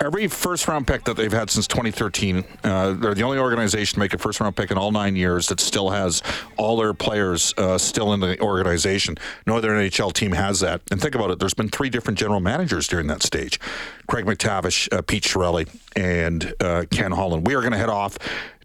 every 0.00 0.26
first 0.28 0.66
round 0.66 0.86
pick 0.86 1.04
that 1.04 1.16
they've 1.16 1.32
had 1.32 1.50
since 1.50 1.66
2013, 1.66 2.44
uh, 2.64 2.92
they're 2.92 3.14
the 3.14 3.22
only 3.22 3.38
organization 3.38 3.94
to 3.94 4.00
make 4.00 4.14
a 4.14 4.18
first 4.18 4.40
round 4.40 4.56
pick 4.56 4.70
in 4.70 4.78
all 4.78 4.90
nine 4.90 5.14
years 5.16 5.48
that 5.48 5.60
still 5.60 5.90
has 5.90 6.22
all 6.56 6.76
their 6.76 6.94
players 6.94 7.54
uh, 7.58 7.76
still 7.76 8.12
in 8.12 8.20
the 8.20 8.40
organization. 8.40 9.16
No 9.46 9.56
other 9.56 9.70
NHL 9.70 10.12
team 10.12 10.32
has 10.32 10.60
that. 10.60 10.80
And 10.90 11.00
think 11.00 11.14
about 11.14 11.30
it, 11.30 11.38
there's 11.38 11.54
been 11.54 11.68
three 11.68 11.90
different 11.90 12.18
general 12.18 12.40
managers 12.40 12.86
during 12.86 13.06
that 13.08 13.22
stage 13.22 13.60
Craig 14.06 14.24
MacTavish, 14.24 14.92
uh, 14.92 15.02
Pete 15.02 15.22
Chiarelli, 15.22 15.68
and 15.94 16.54
uh, 16.60 16.84
Ken 16.90 17.12
Holland. 17.12 17.46
We 17.46 17.54
are 17.54 17.60
going 17.60 17.72
to 17.72 17.78
head 17.78 17.88
off 17.88 18.18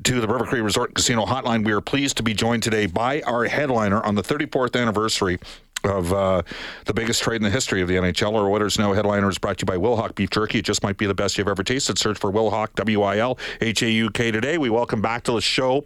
to 0.04 0.22
the 0.22 0.28
River 0.28 0.46
Cree 0.46 0.62
Resort 0.62 0.96
Casino 0.96 1.26
Hotline. 1.26 1.66
We 1.66 1.72
are 1.72 1.82
pleased 1.82 2.18
to 2.18 2.24
be 2.24 2.34
joined 2.34 2.64
today 2.64 2.86
by 2.86 3.22
our 3.22 3.46
headliner 3.46 4.04
on 4.04 4.16
the 4.16 4.24
34th 4.24 4.80
anniversary 4.80 5.40
of 5.86 6.14
uh, 6.14 6.42
the 6.86 6.94
biggest 6.94 7.22
trade 7.22 7.38
in 7.38 7.44
the 7.44 7.50
history 7.50 7.82
of 7.82 7.88
the 7.88 7.96
NHL. 7.96 8.34
Our 8.34 8.50
Oilers 8.50 8.78
Now 8.78 8.94
headliner 8.94 9.30
is 9.30 9.38
brought 9.38 9.58
to 9.60 9.64
you 9.64 9.66
by 9.66 9.78
Wilhauk 9.78 10.16
Beef 10.16 10.30
Jerky. 10.30 10.60
It 10.60 10.66
just 10.66 10.84
might 10.84 10.98
be 10.98 11.06
the 11.06 11.14
best 11.14 11.38
you've 11.38 11.48
ever 11.48 11.64
tasted. 11.64 11.98
Search 11.98 12.18
for 12.18 12.32
Wilhauk, 12.32 12.74
W 12.76 13.02
I 13.02 13.18
L 13.18 13.38
H 13.62 13.82
A 13.84 13.90
U 13.90 14.10
K 14.10 14.32
today. 14.32 14.58
We 14.58 14.70
welcome 14.70 15.02
back 15.02 15.24
to 15.24 15.34
the 15.34 15.42
show 15.42 15.86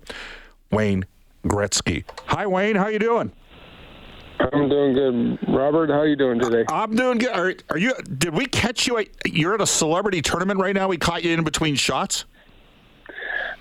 Wayne 0.72 1.06
Gretzky. 1.44 2.04
Hi, 2.28 2.48
Wayne. 2.48 2.76
How 2.76 2.88
you 2.88 3.00
doing? 3.00 3.32
I'm 4.40 4.70
doing 4.70 4.94
good, 4.94 5.54
Robert. 5.54 5.90
How 5.90 6.00
are 6.00 6.08
you 6.08 6.16
doing 6.16 6.40
today? 6.40 6.64
I'm 6.70 6.96
doing 6.96 7.18
good. 7.18 7.32
Are, 7.36 7.54
are 7.72 7.78
you? 7.78 7.94
Did 8.18 8.34
we 8.34 8.46
catch 8.46 8.88
you? 8.88 8.98
At, 8.98 9.08
you're 9.26 9.54
at 9.54 9.62
a 9.62 9.68
celebrity 9.68 10.22
tournament 10.22 10.60
right 10.60 10.74
now. 10.74 10.88
We 10.88 10.98
caught 10.98 11.24
you 11.24 11.34
in 11.34 11.44
between 11.44 11.76
shots. 11.76 12.26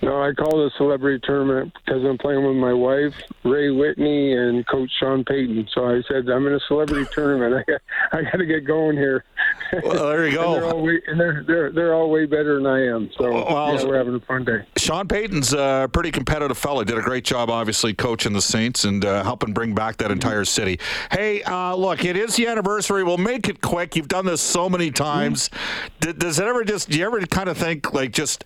No, 0.00 0.22
I 0.22 0.32
call 0.32 0.62
it 0.62 0.72
a 0.72 0.76
celebrity 0.76 1.20
tournament 1.26 1.72
because 1.84 2.04
I'm 2.04 2.18
playing 2.18 2.46
with 2.46 2.56
my 2.56 2.72
wife, 2.72 3.14
Ray 3.44 3.70
Whitney, 3.70 4.32
and 4.32 4.66
Coach 4.66 4.90
Sean 5.00 5.24
Payton. 5.24 5.68
So 5.74 5.86
I 5.86 6.02
said 6.08 6.28
I'm 6.28 6.46
in 6.46 6.54
a 6.54 6.60
celebrity 6.68 7.08
tournament. 7.12 7.54
I 7.54 7.70
got, 7.70 7.80
I 8.12 8.22
got 8.22 8.36
to 8.38 8.46
get 8.46 8.64
going 8.64 8.96
here. 8.96 9.24
Well, 9.82 10.10
there 10.10 10.26
you 10.28 10.34
go. 10.34 10.54
and 10.54 10.62
they're 10.62 10.70
all 10.70 10.82
way, 10.82 11.02
and 11.08 11.20
they're, 11.20 11.44
they're 11.46 11.72
they're 11.72 11.94
all 11.94 12.10
way 12.10 12.26
better 12.26 12.56
than 12.56 12.66
I 12.66 12.86
am. 12.86 13.10
So 13.18 13.32
well, 13.32 13.74
yeah, 13.74 13.84
we're 13.84 13.98
having 13.98 14.14
a 14.14 14.20
fun 14.20 14.44
day. 14.44 14.64
Sean 14.76 15.08
Payton's 15.08 15.52
a 15.52 15.90
pretty 15.92 16.12
competitive 16.12 16.56
fellow. 16.56 16.84
Did 16.84 16.98
a 16.98 17.02
great 17.02 17.24
job, 17.24 17.50
obviously, 17.50 17.92
coaching 17.92 18.32
the 18.32 18.42
Saints 18.42 18.84
and 18.84 19.04
uh, 19.04 19.24
helping 19.24 19.52
bring 19.52 19.74
back 19.74 19.96
that 19.96 20.12
entire 20.12 20.44
city. 20.44 20.78
Hey, 21.10 21.42
uh, 21.42 21.74
look, 21.74 22.04
it 22.04 22.16
is 22.16 22.36
the 22.36 22.46
anniversary. 22.46 23.02
We'll 23.02 23.18
make 23.18 23.48
it 23.48 23.60
quick. 23.60 23.96
You've 23.96 24.08
done 24.08 24.26
this 24.26 24.40
so 24.40 24.68
many 24.68 24.92
times. 24.92 25.48
Mm-hmm. 25.48 26.18
Does 26.18 26.38
it 26.38 26.46
ever 26.46 26.62
just? 26.62 26.88
Do 26.88 26.98
you 26.98 27.04
ever 27.04 27.20
kind 27.26 27.48
of 27.48 27.56
think 27.56 27.92
like 27.92 28.12
just 28.12 28.44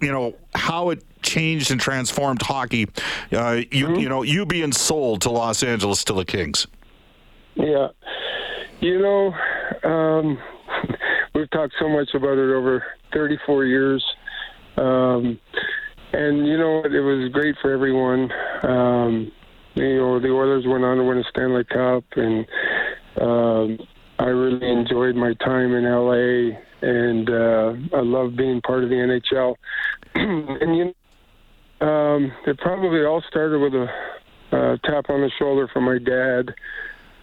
you 0.00 0.12
know 0.12 0.34
how 0.54 0.90
it 0.90 1.02
changed 1.22 1.70
and 1.70 1.80
transformed 1.80 2.42
hockey. 2.42 2.86
Uh, 3.32 3.62
you 3.70 3.86
mm-hmm. 3.86 3.94
you 3.96 4.08
know 4.08 4.22
you 4.22 4.46
being 4.46 4.72
sold 4.72 5.22
to 5.22 5.30
Los 5.30 5.62
Angeles 5.62 6.04
to 6.04 6.12
the 6.12 6.24
Kings. 6.24 6.66
Yeah, 7.54 7.88
you 8.80 9.00
know 9.00 9.34
um, 9.84 10.38
we've 11.34 11.50
talked 11.50 11.74
so 11.78 11.88
much 11.88 12.08
about 12.14 12.38
it 12.38 12.54
over 12.54 12.84
34 13.12 13.64
years, 13.64 14.04
um, 14.76 15.38
and 16.12 16.46
you 16.46 16.58
know 16.58 16.84
it 16.84 17.00
was 17.00 17.30
great 17.32 17.56
for 17.60 17.72
everyone. 17.72 18.30
Um, 18.62 19.32
you 19.74 19.96
know 19.96 20.20
the 20.20 20.30
Oilers 20.30 20.66
went 20.66 20.84
on 20.84 20.98
to 20.98 21.04
win 21.04 21.18
a 21.18 21.24
Stanley 21.30 21.64
Cup, 21.64 22.04
and 22.16 22.46
um, 23.20 23.78
I 24.18 24.26
really 24.26 24.70
enjoyed 24.70 25.16
my 25.16 25.34
time 25.34 25.74
in 25.74 25.84
LA 25.84 26.58
and 26.82 27.30
uh, 27.30 27.96
I 27.96 28.00
love 28.02 28.36
being 28.36 28.60
part 28.60 28.84
of 28.84 28.90
the 28.90 28.96
NHL. 28.96 29.54
and 30.14 30.76
you, 30.76 30.84
know, 31.80 31.86
um, 31.86 32.32
it 32.46 32.58
probably 32.58 33.04
all 33.04 33.22
started 33.28 33.58
with 33.58 33.74
a 33.74 34.78
tap 34.84 35.06
on 35.08 35.20
the 35.20 35.30
shoulder 35.38 35.68
from 35.72 35.84
my 35.84 35.98
dad 35.98 36.54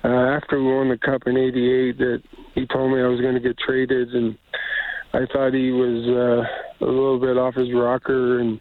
uh, 0.04 0.36
after 0.36 0.62
we 0.62 0.74
won 0.74 0.90
the 0.90 0.98
cup 0.98 1.24
in 1.26 1.38
'88. 1.38 1.98
That 1.98 2.24
he 2.56 2.66
told 2.68 2.92
me 2.92 3.02
I 3.02 3.08
was 3.08 3.22
going 3.22 3.36
to 3.36 3.40
get 3.40 3.58
traded, 3.60 4.10
and 4.10 4.38
I 5.14 5.26
thought 5.32 5.54
he 5.54 5.72
was 5.72 6.08
uh, 6.08 6.86
a 6.86 6.90
little 6.90 7.20
bit 7.20 7.38
off 7.38 7.56
his 7.56 7.74
rocker. 7.74 8.40
And 8.40 8.60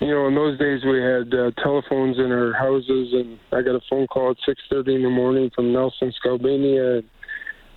you 0.00 0.10
know, 0.10 0.26
in 0.26 0.34
those 0.34 0.58
days 0.58 0.80
we 0.84 1.00
had 1.00 1.32
uh, 1.32 1.50
telephones 1.62 2.18
in 2.18 2.32
our 2.32 2.52
houses, 2.52 3.12
and 3.12 3.38
I 3.52 3.62
got 3.62 3.76
a 3.76 3.80
phone 3.88 4.06
call 4.08 4.30
at 4.30 4.36
6:30 4.72 4.96
in 4.96 5.02
the 5.02 5.10
morning 5.10 5.50
from 5.54 5.72
Nelson 5.72 6.12
Skalbania. 6.22 6.98
And, 6.98 7.04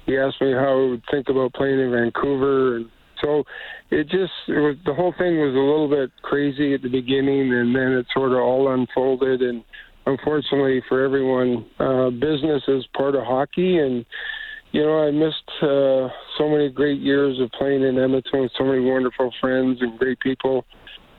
he 0.08 0.18
asked 0.18 0.42
me 0.42 0.54
how 0.54 0.72
I 0.72 0.90
would 0.90 1.04
think 1.12 1.30
about 1.30 1.54
playing 1.54 1.80
in 1.80 1.92
Vancouver, 1.92 2.78
and 2.78 2.90
so 3.22 3.44
it 3.92 4.06
just 4.06 4.32
it 4.48 4.60
was 4.60 4.76
the 4.86 4.94
whole 4.94 5.14
thing 5.18 5.38
was 5.38 5.54
a 5.54 5.60
little 5.60 5.90
bit 5.90 6.12
crazy 6.24 6.74
at 6.74 6.82
the 6.82 6.90
beginning, 6.90 7.54
and 7.54 7.76
then 7.76 7.92
it 7.92 8.08
sort 8.14 8.32
of 8.32 8.40
all 8.40 8.74
unfolded. 8.74 9.42
And 9.42 9.64
unfortunately 10.06 10.82
for 10.88 11.04
everyone, 11.04 11.66
uh, 11.80 12.10
business 12.10 12.64
is 12.68 12.88
part 12.96 13.16
of 13.16 13.26
hockey, 13.26 13.80
and 13.80 14.06
you 14.72 14.82
know 14.82 15.06
I 15.06 15.12
missed 15.12 15.52
uh, 15.62 16.08
so 16.38 16.50
many 16.50 16.70
great 16.70 17.02
years 17.02 17.40
of 17.42 17.52
playing 17.52 17.84
in 17.84 18.00
Edmonton 18.00 18.42
with 18.42 18.52
so 18.58 18.64
many 18.64 18.80
wonderful 18.80 19.32
friends 19.42 19.80
and 19.82 20.00
great 20.00 20.20
people. 20.22 20.66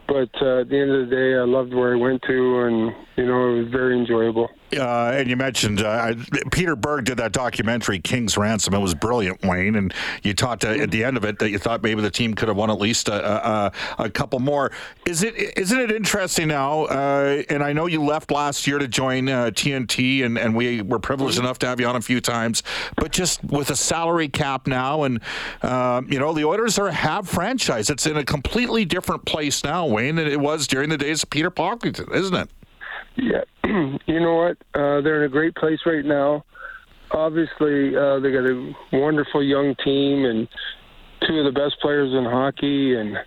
But 0.07 0.30
uh, 0.40 0.62
at 0.62 0.71
the 0.71 0.78
end 0.80 0.90
of 0.90 1.11
the 1.11 1.14
day, 1.14 1.35
I 1.37 1.45
loved 1.45 1.75
where 1.75 1.92
I 1.92 1.97
went 1.97 2.23
to, 2.23 2.61
and 2.64 2.92
you 3.16 3.26
know 3.26 3.52
it 3.52 3.64
was 3.64 3.68
very 3.71 3.99
enjoyable. 3.99 4.49
Uh, 4.76 5.12
and 5.14 5.28
you 5.28 5.37
mentioned 5.37 5.80
uh, 5.80 6.14
Peter 6.52 6.76
Berg 6.76 7.06
did 7.06 7.16
that 7.18 7.32
documentary 7.32 7.98
King's 7.98 8.37
Ransom. 8.37 8.75
It 8.75 8.78
was 8.78 8.94
brilliant, 8.94 9.42
Wayne. 9.44 9.76
And 9.76 9.94
you 10.22 10.34
talked 10.34 10.64
uh, 10.64 10.68
at 10.68 10.90
the 10.90 11.04
end 11.04 11.16
of 11.16 11.25
it 11.25 11.38
that 11.38 11.50
you 11.50 11.58
thought 11.58 11.82
maybe 11.82 12.02
the 12.02 12.10
team 12.10 12.34
could 12.34 12.48
have 12.48 12.56
won 12.56 12.70
at 12.70 12.78
least 12.78 13.08
a, 13.08 13.48
a, 13.48 13.72
a 13.98 14.10
couple 14.10 14.38
more. 14.40 14.70
Is 15.06 15.22
it 15.22 15.34
isn't 15.58 15.78
it 15.78 15.90
interesting 15.90 16.48
now? 16.48 16.84
Uh, 16.84 17.42
and 17.48 17.62
I 17.62 17.72
know 17.72 17.87
you 17.87 18.02
left 18.02 18.30
last 18.30 18.66
year 18.66 18.78
to 18.78 18.88
join 18.88 19.26
TNT, 19.26 20.20
uh, 20.20 20.26
and, 20.26 20.38
and 20.38 20.54
we 20.54 20.82
were 20.82 20.98
privileged 20.98 21.38
enough 21.38 21.58
to 21.60 21.66
have 21.66 21.80
you 21.80 21.87
on 21.87 21.96
a 21.96 22.00
few 22.00 22.20
times. 22.20 22.62
But 22.96 23.12
just 23.12 23.42
with 23.44 23.70
a 23.70 23.76
salary 23.76 24.28
cap 24.28 24.66
now, 24.66 25.04
and 25.04 25.20
um, 25.62 26.10
you 26.10 26.18
know 26.18 26.32
the 26.32 26.44
Oilers 26.44 26.78
are 26.78 26.88
a 26.88 26.92
have 26.92 27.28
franchise. 27.28 27.90
It's 27.90 28.06
in 28.06 28.16
a 28.16 28.25
completely 28.25 28.84
different 28.84 29.25
place 29.25 29.64
now, 29.64 29.87
Wayne, 29.87 30.16
than 30.16 30.26
it 30.26 30.40
was 30.40 30.66
during 30.66 30.90
the 30.90 30.98
days 30.98 31.22
of 31.22 31.30
Peter 31.30 31.50
Pocklington, 31.50 32.12
isn't 32.14 32.34
it? 32.34 32.50
Yeah, 33.18 33.44
you 34.06 34.20
know 34.20 34.37
what? 34.37 34.56
Uh, 34.75 35.00
they're 35.02 35.25
in 35.25 35.25
a 35.25 35.28
great 35.28 35.54
place 35.54 35.80
right 35.84 36.04
now. 36.04 36.44
Obviously, 37.10 37.96
uh, 37.96 38.20
they 38.20 38.30
got 38.32 38.46
a 38.46 38.72
wonderful 38.92 39.42
young 39.42 39.75
team 39.84 40.25
and 40.25 40.48
two 41.26 41.38
of 41.38 41.52
the 41.52 41.58
best 41.58 41.80
players 41.80 42.12
in 42.14 42.25
hockey. 42.25 42.94
And 42.94 43.18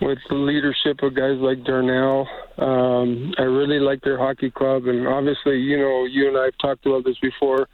with 0.00 0.18
the 0.28 0.34
leadership 0.34 1.02
of 1.02 1.14
guys 1.14 1.38
like 1.38 1.64
Darnell. 1.64 2.28
Um, 2.58 3.34
I 3.38 3.42
really 3.42 3.80
like 3.80 4.02
their 4.02 4.18
hockey 4.18 4.50
club, 4.50 4.86
and 4.86 5.06
obviously, 5.06 5.58
you 5.58 5.78
know, 5.78 6.04
you 6.04 6.28
and 6.28 6.36
I 6.36 6.46
have 6.46 6.58
talked 6.58 6.86
about 6.86 7.04
this 7.04 7.18
before. 7.18 7.68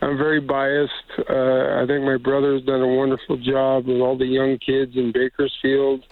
I'm 0.00 0.16
very 0.16 0.40
biased. 0.40 0.92
Uh, 1.18 1.82
I 1.82 1.84
think 1.86 2.04
my 2.04 2.16
brother's 2.16 2.62
done 2.64 2.80
a 2.80 2.86
wonderful 2.86 3.36
job 3.36 3.86
with 3.86 4.00
all 4.00 4.16
the 4.16 4.26
young 4.26 4.58
kids 4.58 4.92
in 4.94 5.12
Bakersfield. 5.12 6.04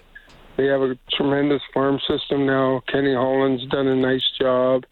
They 0.56 0.66
have 0.66 0.80
a 0.80 0.94
tremendous 1.12 1.60
farm 1.74 1.98
system 2.08 2.46
now. 2.46 2.82
Kenny 2.90 3.14
Holland's 3.14 3.66
done 3.68 3.86
a 3.86 3.96
nice 3.96 4.24
job. 4.40 4.84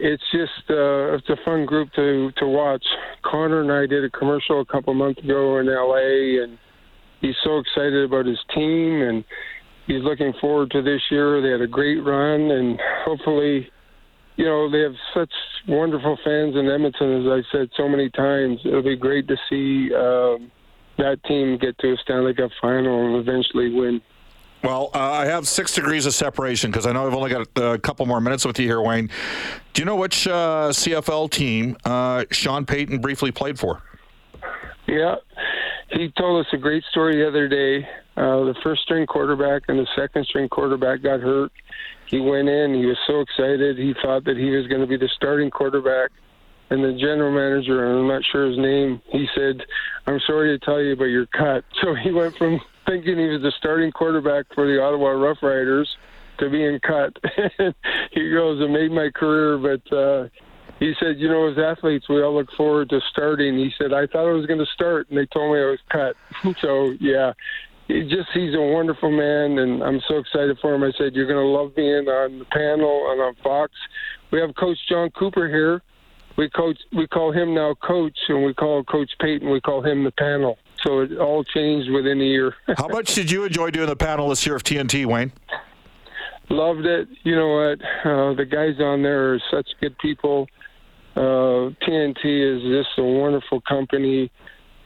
It's 0.00 0.22
just 0.32 0.70
uh, 0.70 1.14
it's 1.14 1.28
a 1.28 1.36
fun 1.44 1.66
group 1.66 1.92
to 1.94 2.30
to 2.38 2.46
watch. 2.46 2.84
Connor 3.24 3.62
and 3.62 3.72
I 3.72 3.86
did 3.86 4.04
a 4.04 4.10
commercial 4.10 4.60
a 4.60 4.64
couple 4.64 4.94
months 4.94 5.22
ago 5.22 5.58
in 5.58 5.66
LA, 5.66 6.42
and 6.42 6.58
he's 7.20 7.34
so 7.42 7.58
excited 7.58 8.04
about 8.04 8.26
his 8.26 8.38
team 8.54 9.02
and 9.02 9.24
he's 9.88 10.02
looking 10.04 10.32
forward 10.40 10.70
to 10.70 10.82
this 10.82 11.00
year. 11.10 11.42
They 11.42 11.50
had 11.50 11.62
a 11.62 11.66
great 11.66 11.98
run, 12.04 12.52
and 12.52 12.78
hopefully, 13.04 13.68
you 14.36 14.44
know, 14.44 14.70
they 14.70 14.80
have 14.80 14.94
such 15.12 15.32
wonderful 15.66 16.16
fans 16.24 16.54
in 16.54 16.70
Edmonton. 16.70 17.26
As 17.26 17.42
I 17.42 17.42
said 17.50 17.68
so 17.76 17.88
many 17.88 18.08
times, 18.10 18.60
it'll 18.64 18.82
be 18.82 18.96
great 18.96 19.26
to 19.26 19.36
see 19.50 19.92
um, 19.94 20.52
that 20.98 21.18
team 21.26 21.58
get 21.60 21.76
to 21.78 21.92
a 21.92 21.96
Stanley 22.04 22.34
Cup 22.34 22.50
final 22.60 23.06
and 23.06 23.28
eventually 23.28 23.74
win. 23.74 24.00
Well, 24.62 24.90
uh, 24.92 24.98
I 24.98 25.26
have 25.26 25.46
six 25.46 25.74
degrees 25.74 26.04
of 26.06 26.14
separation 26.14 26.70
because 26.70 26.86
I 26.86 26.92
know 26.92 27.06
I've 27.06 27.14
only 27.14 27.30
got 27.30 27.46
a 27.56 27.78
couple 27.78 28.06
more 28.06 28.20
minutes 28.20 28.44
with 28.44 28.58
you 28.58 28.66
here, 28.66 28.80
Wayne. 28.80 29.08
Do 29.72 29.82
you 29.82 29.86
know 29.86 29.96
which 29.96 30.26
uh, 30.26 30.70
CFL 30.70 31.30
team 31.30 31.76
uh, 31.84 32.24
Sean 32.32 32.66
Payton 32.66 32.98
briefly 32.98 33.30
played 33.30 33.58
for? 33.58 33.82
Yeah, 34.86 35.16
he 35.90 36.10
told 36.18 36.44
us 36.44 36.52
a 36.52 36.56
great 36.56 36.82
story 36.90 37.16
the 37.16 37.28
other 37.28 37.46
day. 37.46 37.86
Uh, 38.16 38.44
the 38.44 38.54
first 38.64 38.82
string 38.82 39.06
quarterback 39.06 39.62
and 39.68 39.78
the 39.78 39.86
second 39.94 40.26
string 40.26 40.48
quarterback 40.48 41.02
got 41.02 41.20
hurt. 41.20 41.52
He 42.06 42.18
went 42.18 42.48
in. 42.48 42.74
He 42.74 42.86
was 42.86 42.96
so 43.06 43.20
excited. 43.20 43.78
He 43.78 43.94
thought 44.02 44.24
that 44.24 44.36
he 44.36 44.50
was 44.50 44.66
going 44.66 44.80
to 44.80 44.86
be 44.86 44.96
the 44.96 45.10
starting 45.14 45.50
quarterback. 45.50 46.10
And 46.70 46.82
the 46.82 46.92
general 46.98 47.32
manager, 47.32 47.98
I'm 47.98 48.08
not 48.08 48.22
sure 48.30 48.46
his 48.46 48.58
name, 48.58 49.00
he 49.06 49.26
said, 49.34 49.62
"I'm 50.06 50.20
sorry 50.26 50.58
to 50.58 50.64
tell 50.64 50.82
you, 50.82 50.96
but 50.96 51.04
you're 51.04 51.26
cut." 51.26 51.64
So 51.80 51.94
he 51.94 52.10
went 52.10 52.36
from 52.36 52.60
thinking 52.88 53.18
he 53.18 53.28
was 53.28 53.42
the 53.42 53.52
starting 53.58 53.92
quarterback 53.92 54.46
for 54.54 54.66
the 54.66 54.82
Ottawa 54.82 55.10
Rough 55.10 55.42
Riders 55.42 55.88
to 56.38 56.50
being 56.50 56.80
cut. 56.80 57.16
he 58.12 58.30
goes, 58.30 58.60
"It 58.60 58.70
made 58.70 58.90
my 58.90 59.10
career, 59.14 59.58
but." 59.58 59.96
uh 59.96 60.28
he 60.78 60.94
said, 61.00 61.18
you 61.18 61.28
know, 61.28 61.48
as 61.48 61.58
athletes, 61.58 62.08
we 62.08 62.22
all 62.22 62.36
look 62.36 62.52
forward 62.52 62.90
to 62.90 63.00
starting. 63.10 63.58
He 63.58 63.72
said, 63.76 63.92
I 63.92 64.06
thought 64.06 64.28
I 64.28 64.32
was 64.32 64.46
going 64.46 64.60
to 64.60 64.66
start, 64.66 65.08
and 65.08 65.18
they 65.18 65.26
told 65.26 65.52
me 65.52 65.60
I 65.60 65.70
was 65.70 65.80
cut. 65.90 66.14
so, 66.60 66.94
yeah, 67.00 67.32
he 67.88 68.02
just 68.02 68.28
he's 68.32 68.54
a 68.54 68.60
wonderful 68.60 69.10
man, 69.10 69.58
and 69.58 69.82
I'm 69.82 70.00
so 70.06 70.18
excited 70.18 70.56
for 70.60 70.74
him. 70.74 70.84
I 70.84 70.92
said, 70.96 71.14
you're 71.14 71.26
going 71.26 71.44
to 71.44 71.50
love 71.50 71.74
being 71.74 72.06
on 72.06 72.38
the 72.38 72.44
panel 72.44 73.10
and 73.10 73.20
on 73.20 73.34
Fox. 73.42 73.72
We 74.30 74.40
have 74.40 74.54
Coach 74.54 74.78
Jon 74.88 75.10
Cooper 75.10 75.48
here. 75.48 75.82
We 76.36 76.48
coach. 76.50 76.78
We 76.94 77.08
call 77.08 77.32
him 77.32 77.54
now 77.54 77.74
Coach, 77.74 78.16
and 78.28 78.44
we 78.44 78.54
call 78.54 78.84
Coach 78.84 79.10
Payton. 79.20 79.50
We 79.50 79.60
call 79.60 79.82
him 79.82 80.04
the 80.04 80.12
panel. 80.12 80.56
So 80.84 81.00
it 81.00 81.18
all 81.18 81.44
changed 81.44 81.90
within 81.90 82.20
a 82.20 82.24
year. 82.24 82.54
How 82.76 82.88
much 82.88 83.14
did 83.14 83.30
you 83.30 83.44
enjoy 83.44 83.70
doing 83.70 83.88
the 83.88 83.96
panel 83.96 84.28
this 84.28 84.46
year 84.46 84.56
of 84.56 84.62
TNT, 84.62 85.06
Wayne? 85.06 85.32
Loved 86.50 86.86
it. 86.86 87.08
You 87.24 87.36
know 87.36 87.48
what? 87.48 87.80
Uh, 88.04 88.34
the 88.34 88.46
guys 88.46 88.80
on 88.80 89.02
there 89.02 89.34
are 89.34 89.42
such 89.50 89.66
good 89.80 89.98
people 89.98 90.48
uh, 91.18 91.74
TNT 91.82 92.22
is 92.24 92.62
just 92.62 92.96
a 92.96 93.02
wonderful 93.02 93.60
company. 93.62 94.30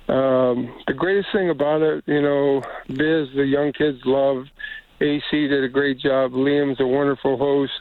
Um, 0.08 0.74
the 0.86 0.94
greatest 0.96 1.28
thing 1.30 1.50
about 1.50 1.82
it, 1.82 2.04
you 2.06 2.22
know, 2.22 2.62
Biz, 2.88 3.36
the 3.36 3.44
young 3.46 3.72
kids 3.72 3.98
love. 4.06 4.46
AC 5.00 5.22
did 5.30 5.62
a 5.62 5.68
great 5.68 5.98
job. 5.98 6.32
Liam's 6.32 6.80
a 6.80 6.86
wonderful 6.86 7.36
host. 7.36 7.72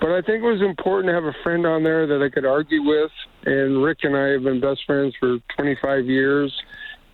But 0.00 0.10
I 0.10 0.20
think 0.20 0.42
it 0.42 0.46
was 0.46 0.60
important 0.60 1.08
to 1.10 1.14
have 1.14 1.24
a 1.24 1.34
friend 1.42 1.66
on 1.66 1.82
there 1.82 2.06
that 2.06 2.22
I 2.22 2.28
could 2.28 2.44
argue 2.44 2.82
with. 2.82 3.10
And 3.46 3.82
Rick 3.82 4.00
and 4.02 4.14
I 4.14 4.32
have 4.32 4.42
been 4.42 4.60
best 4.60 4.80
friends 4.86 5.14
for 5.18 5.38
25 5.56 6.04
years. 6.06 6.52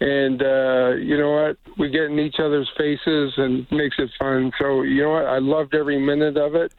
And 0.01 0.43
uh, 0.43 0.97
you 0.97 1.17
know 1.17 1.33
what? 1.33 1.57
We 1.79 1.89
get 1.89 2.05
in 2.05 2.19
each 2.19 2.37
other's 2.39 2.69
faces 2.77 3.33
and 3.37 3.67
makes 3.71 3.97
it 3.99 4.11
fun. 4.19 4.51
So 4.59 4.83
you 4.83 5.03
know 5.03 5.11
what? 5.11 5.27
I 5.27 5.39
loved 5.39 5.75
every 5.75 5.99
minute 5.99 6.37
of 6.37 6.55
it. 6.55 6.73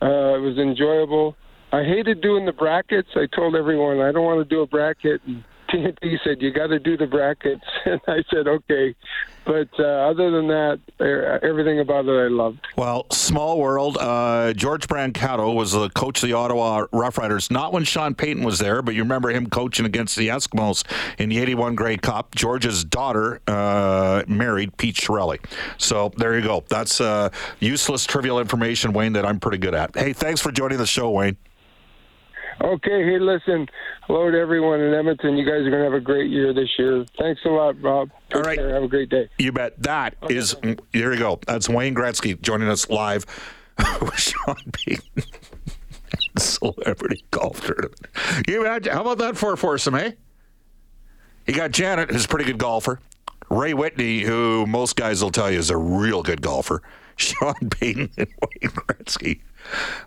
Uh, 0.00 0.36
it 0.36 0.40
was 0.40 0.58
enjoyable. 0.58 1.36
I 1.72 1.84
hated 1.84 2.20
doing 2.20 2.44
the 2.44 2.52
brackets. 2.52 3.08
I 3.14 3.26
told 3.34 3.56
everyone 3.56 4.00
I 4.00 4.12
don't 4.12 4.24
want 4.24 4.46
to 4.46 4.54
do 4.54 4.62
a 4.62 4.66
bracket. 4.66 5.20
And 5.26 5.44
TNT 5.72 6.18
said 6.24 6.42
you 6.42 6.52
got 6.52 6.68
to 6.68 6.78
do 6.78 6.96
the 6.96 7.06
brackets, 7.06 7.64
and 7.84 8.00
I 8.06 8.22
said 8.30 8.46
okay. 8.46 8.94
But 9.44 9.68
uh, 9.78 9.82
other 9.82 10.30
than 10.30 10.46
that, 10.48 11.40
everything 11.42 11.80
about 11.80 12.06
it 12.06 12.12
I 12.12 12.28
loved. 12.28 12.60
Well, 12.76 13.06
small 13.10 13.58
world. 13.58 13.98
Uh, 13.98 14.52
George 14.52 14.86
Brancato 14.86 15.52
was 15.54 15.72
the 15.72 15.88
coach 15.90 16.22
of 16.22 16.28
the 16.28 16.34
Ottawa 16.34 16.86
Roughriders, 16.92 17.50
not 17.50 17.72
when 17.72 17.82
Sean 17.82 18.14
Payton 18.14 18.44
was 18.44 18.60
there, 18.60 18.82
but 18.82 18.94
you 18.94 19.02
remember 19.02 19.30
him 19.30 19.48
coaching 19.48 19.84
against 19.84 20.14
the 20.16 20.28
Eskimos 20.28 20.84
in 21.18 21.28
the 21.28 21.38
81 21.38 21.74
Grey 21.74 21.96
Cup. 21.96 22.34
George's 22.36 22.84
daughter 22.84 23.40
uh, 23.48 24.22
married 24.28 24.76
Pete 24.76 24.94
Chiarelli. 24.94 25.38
So 25.76 26.12
there 26.16 26.36
you 26.38 26.42
go. 26.42 26.62
That's 26.68 27.00
uh, 27.00 27.30
useless, 27.58 28.04
trivial 28.04 28.38
information, 28.38 28.92
Wayne, 28.92 29.14
that 29.14 29.26
I'm 29.26 29.40
pretty 29.40 29.58
good 29.58 29.74
at. 29.74 29.96
Hey, 29.96 30.12
thanks 30.12 30.40
for 30.40 30.52
joining 30.52 30.78
the 30.78 30.86
show, 30.86 31.10
Wayne. 31.10 31.36
Okay, 32.60 33.04
hey, 33.04 33.18
listen. 33.18 33.66
Hello 34.02 34.30
to 34.30 34.38
everyone 34.38 34.80
in 34.80 34.92
Edmonton. 34.92 35.36
You 35.36 35.44
guys 35.44 35.66
are 35.66 35.70
going 35.70 35.82
to 35.82 35.84
have 35.84 35.94
a 35.94 36.00
great 36.00 36.30
year 36.30 36.52
this 36.52 36.68
year. 36.78 37.04
Thanks 37.18 37.40
a 37.44 37.48
lot, 37.48 37.80
Rob. 37.80 38.10
Take 38.28 38.36
All 38.36 38.42
right. 38.42 38.58
Care. 38.58 38.74
Have 38.74 38.82
a 38.82 38.88
great 38.88 39.08
day. 39.08 39.28
You 39.38 39.52
bet. 39.52 39.82
That 39.82 40.16
okay. 40.22 40.36
is. 40.36 40.54
Here 40.92 41.10
we 41.10 41.16
go. 41.16 41.40
That's 41.46 41.68
Wayne 41.68 41.94
Gretzky 41.94 42.40
joining 42.40 42.68
us 42.68 42.88
live 42.88 43.24
with 44.00 44.18
Sean 44.18 44.56
Payton. 44.72 45.24
Celebrity 46.38 47.24
golf 47.30 47.60
tournament. 47.60 48.06
You 48.46 48.60
imagine, 48.62 48.92
how 48.92 49.00
about 49.02 49.18
that 49.18 49.36
for 49.36 49.54
a 49.54 49.56
foursome, 49.56 49.94
eh? 49.94 50.12
You 51.46 51.54
got 51.54 51.72
Janet, 51.72 52.10
who's 52.10 52.24
a 52.24 52.28
pretty 52.28 52.44
good 52.44 52.58
golfer. 52.58 53.00
Ray 53.50 53.74
Whitney, 53.74 54.20
who 54.20 54.66
most 54.66 54.96
guys 54.96 55.22
will 55.22 55.30
tell 55.30 55.50
you 55.50 55.58
is 55.58 55.70
a 55.70 55.76
real 55.76 56.22
good 56.22 56.40
golfer. 56.42 56.82
Sean 57.16 57.54
Payton 57.70 58.10
and 58.16 58.28
Wayne 58.40 58.70
Gretzky. 58.70 59.40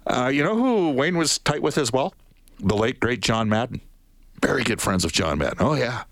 Uh, 0.08 0.30
you 0.34 0.44
know 0.44 0.56
who 0.56 0.92
Wayne 0.92 1.18
was 1.18 1.38
tight 1.40 1.62
with 1.62 1.78
as 1.78 1.92
well? 1.92 2.14
The 2.60 2.76
late 2.76 3.00
great 3.00 3.22
John 3.22 3.48
Madden. 3.50 3.82
Very 4.42 4.64
good 4.64 4.82
friends 4.82 5.06
of 5.06 5.12
John 5.12 5.38
Madden. 5.38 5.58
Oh 5.60 5.76
yeah. 5.76 6.06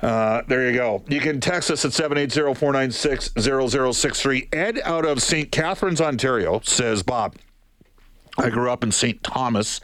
Uh, 0.00 0.40
there 0.48 0.66
you 0.68 0.76
go. 0.76 1.04
You 1.08 1.20
can 1.20 1.40
text 1.40 1.70
us 1.70 1.84
at 1.84 1.92
780-496-0063. 1.92 4.52
Ed 4.52 4.80
out 4.82 5.04
of 5.04 5.22
St. 5.22 5.52
Catharines, 5.52 6.00
Ontario 6.00 6.60
says, 6.64 7.04
Bob, 7.04 7.36
I 8.36 8.50
grew 8.50 8.68
up 8.68 8.82
in 8.82 8.90
St. 8.90 9.22
Thomas, 9.22 9.80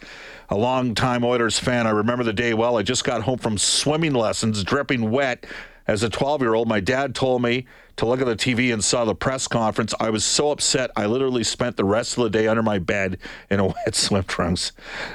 a 0.49 0.57
long-time 0.57 1.23
Oilers 1.23 1.61
fan. 1.61 1.87
I 1.87 1.90
remember 1.90 2.25
the 2.25 2.33
day 2.33 2.53
well. 2.53 2.77
I 2.77 2.83
just 2.83 3.05
got 3.05 3.23
home 3.23 3.38
from 3.38 3.59
swimming 3.59 4.14
lessons, 4.14 4.64
dripping 4.64 5.12
wet. 5.12 5.47
As 5.88 6.03
a 6.03 6.11
12-year-old, 6.11 6.68
my 6.68 6.81
dad 6.81 7.14
told 7.14 7.40
me 7.42 7.66
to 7.96 8.07
look 8.07 8.20
at 8.20 8.27
the 8.27 8.37
TV 8.37 8.72
and 8.72 8.85
saw 8.85 9.07
the 9.07 9.14
press 9.14 9.48
conference. 9.48 9.94
I 9.98 10.11
was 10.11 10.22
so 10.22 10.51
upset. 10.51 10.90
I 10.94 11.07
literally 11.07 11.42
spent 11.42 11.79
the 11.79 11.85
rest 11.85 12.18
of 12.18 12.24
the 12.24 12.31
day 12.31 12.46
under 12.46 12.62
my 12.62 12.79
bed 12.79 13.18
in 13.51 13.59
a 13.59 13.66
wet 13.87 13.94
swim 13.94 14.22
trunks. 14.24 14.72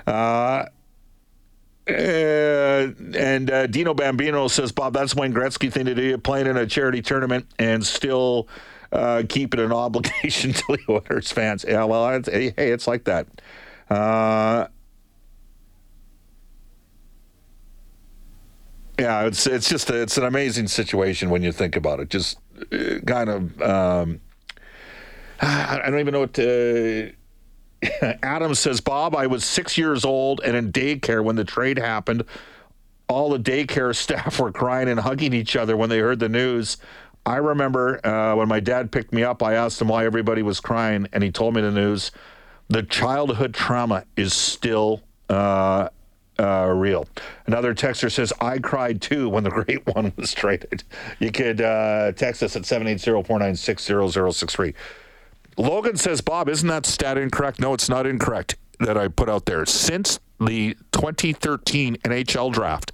Uh, 0.08 0.66
uh, 1.88 1.92
and 1.92 3.52
uh, 3.52 3.68
Dino 3.68 3.94
Bambino 3.94 4.48
says, 4.48 4.72
Bob, 4.72 4.94
that's 4.94 5.16
Wayne 5.16 5.34
Gretzky 5.34 5.72
thing 5.72 5.86
to 5.86 5.94
do. 5.94 6.02
You're 6.02 6.18
Playing 6.18 6.48
in 6.48 6.58
a 6.58 6.66
charity 6.66 7.02
tournament 7.02 7.46
and 7.60 7.86
still 7.86 8.48
uh, 8.92 9.24
keep 9.30 9.54
it 9.54 9.60
an 9.60 9.72
obligation 9.72 10.54
to 10.54 10.64
the 10.68 10.80
Oilers 10.90 11.32
fans. 11.32 11.66
Yeah, 11.68 11.84
well, 11.84 12.10
it's, 12.10 12.30
hey, 12.30 12.54
it's 12.58 12.88
like 12.88 13.04
that. 13.04 13.28
Yeah, 19.00 19.26
it's 19.26 19.48
it's 19.48 19.70
just 19.70 19.90
a, 19.90 20.02
it's 20.02 20.18
an 20.18 20.26
amazing 20.26 20.68
situation 20.68 21.30
when 21.30 21.42
you 21.42 21.52
think 21.52 21.76
about 21.76 22.00
it. 22.00 22.10
Just 22.10 22.38
uh, 22.72 23.00
kind 23.06 23.30
of 23.30 23.62
um, 23.62 24.22
I 25.42 25.82
don't 25.86 26.00
even 26.00 26.14
know 26.14 26.22
what 26.22 26.34
to. 26.36 27.14
Adam 28.24 28.56
says, 28.56 28.80
Bob, 28.80 29.16
I 29.16 29.28
was 29.28 29.44
six 29.44 29.78
years 29.78 30.06
old 30.06 30.42
and 30.46 30.56
in 30.56 30.72
daycare 30.72 31.24
when 31.24 31.36
the 31.36 31.44
trade 31.44 31.78
happened. 31.78 32.24
All 33.10 33.30
the 33.30 33.40
daycare 33.40 33.96
staff 34.04 34.40
were 34.40 34.52
crying 34.52 34.88
and 34.88 35.00
hugging 35.00 35.34
each 35.34 35.56
other 35.56 35.76
when 35.76 35.90
they 35.90 36.00
heard 36.00 36.20
the 36.20 36.30
news. 36.30 36.78
I 37.26 37.38
remember 37.38 38.06
uh, 38.06 38.36
when 38.36 38.48
my 38.48 38.60
dad 38.60 38.92
picked 38.92 39.14
me 39.14 39.24
up, 39.24 39.42
I 39.42 39.54
asked 39.54 39.82
him 39.82 39.88
why 39.88 40.06
everybody 40.06 40.44
was 40.44 40.60
crying, 40.60 41.08
and 41.14 41.24
he 41.24 41.32
told 41.32 41.56
me 41.56 41.62
the 41.62 41.72
news. 41.72 42.12
The 42.68 42.84
childhood 42.84 43.54
trauma 43.54 44.04
is 44.18 44.34
still 44.34 45.02
uh, 45.30 45.90
uh, 46.40 46.72
real. 46.76 47.08
Another 47.46 47.74
texter 47.74 48.12
says, 48.12 48.34
I 48.42 48.60
cried 48.60 49.02
too 49.02 49.30
when 49.30 49.44
the 49.44 49.50
great 49.66 49.86
one 49.88 50.14
was 50.16 50.34
traded. 50.34 50.84
You 51.20 51.32
could 51.32 51.62
uh, 51.62 52.12
text 52.14 52.44
us 52.44 52.56
at 52.56 52.66
780 52.66 53.24
496 53.24 53.84
0063. 54.12 54.74
Logan 55.58 55.98
says, 55.98 56.22
Bob, 56.22 56.50
isn't 56.50 56.68
that 56.68 56.86
stat 56.86 57.18
incorrect? 57.18 57.60
No, 57.60 57.74
it's 57.74 57.90
not 57.90 58.08
incorrect 58.08 58.56
that 58.80 58.98
I 58.98 59.08
put 59.08 59.30
out 59.30 59.46
there. 59.46 59.66
Since 59.66 60.20
the 60.40 60.76
2013 60.92 61.98
NHL 61.98 62.52
draft, 62.52 62.92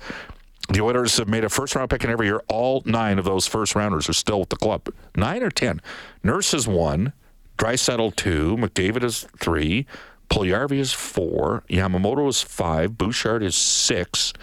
The 0.67 0.81
Oilers 0.81 1.17
have 1.17 1.29
made 1.29 1.43
a 1.45 1.49
first 1.49 1.75
round 1.75 1.89
pick 1.89 2.03
in 2.03 2.09
every 2.09 2.27
year. 2.27 2.41
All 2.47 2.83
nine 2.85 3.17
of 3.17 3.25
those 3.25 3.47
first 3.47 3.75
rounders 3.75 4.09
are 4.09 4.13
still 4.13 4.41
with 4.41 4.49
the 4.49 4.57
club. 4.57 4.89
Nine 5.15 5.41
or 5.41 5.49
ten. 5.49 5.81
Nurse 6.21 6.53
is 6.53 6.67
one, 6.67 7.13
Draisaitl 7.57 8.15
two, 8.15 8.55
McDavid 8.57 9.03
is 9.03 9.27
three, 9.37 9.85
Puljujarvi 10.29 10.77
is 10.77 10.93
four, 10.93 11.63
Yamamoto 11.69 12.29
is 12.29 12.41
five, 12.41 12.97
Bouchard 12.97 13.43
is 13.43 13.55
six, 13.55 14.33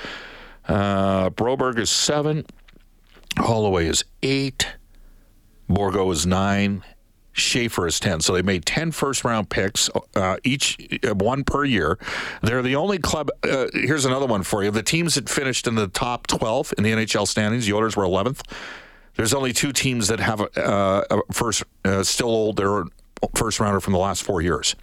uh, 0.69 1.31
Broberg 1.31 1.79
is 1.79 1.91
seven, 1.91 2.45
Holloway 3.39 3.87
is 3.87 4.05
eight, 4.23 4.67
Bourgault 5.71 6.13
is 6.13 6.27
nine, 6.27 6.83
Schaefer 7.37 7.87
is 7.87 8.01
10. 8.01 8.21
So 8.23 8.33
they 8.33 8.43
made 8.43 8.65
10 8.65 8.93
first 8.93 9.23
round 9.23 9.51
picks, 9.51 9.91
uh, 10.15 10.39
each 10.43 10.99
uh, 11.05 11.15
one 11.15 11.45
per 11.45 11.65
year. 11.65 11.99
They're 12.43 12.63
the 12.63 12.77
only 12.77 12.99
club. 12.99 13.31
Uh, 13.43 13.67
here's 13.75 14.07
another 14.07 14.27
one 14.27 14.43
for 14.43 14.65
you. 14.65 14.71
The 14.71 14.83
teams 14.83 15.17
that 15.17 15.29
finished 15.29 15.67
in 15.67 15.75
the 15.75 15.89
top 15.89 16.27
12 16.29 16.75
in 16.79 16.85
the 16.85 16.93
NHL 16.93 17.29
standings, 17.29 17.67
the 17.67 17.75
Oilers 17.75 17.95
were 17.95 18.05
11th. 18.05 18.41
There's 19.17 19.35
only 19.35 19.53
two 19.53 19.73
teams 19.73 20.09
that 20.09 20.21
have 20.21 20.41
a, 20.41 20.59
uh, 20.59 21.05
a 21.11 21.33
first, 21.33 21.63
uh, 21.85 22.03
still 22.03 22.29
hold 22.29 22.57
their 22.57 22.85
first 23.35 23.61
rounder 23.61 23.81
from 23.81 23.93
the 23.93 23.99
last 23.99 24.23
four 24.23 24.41
years. 24.41 24.75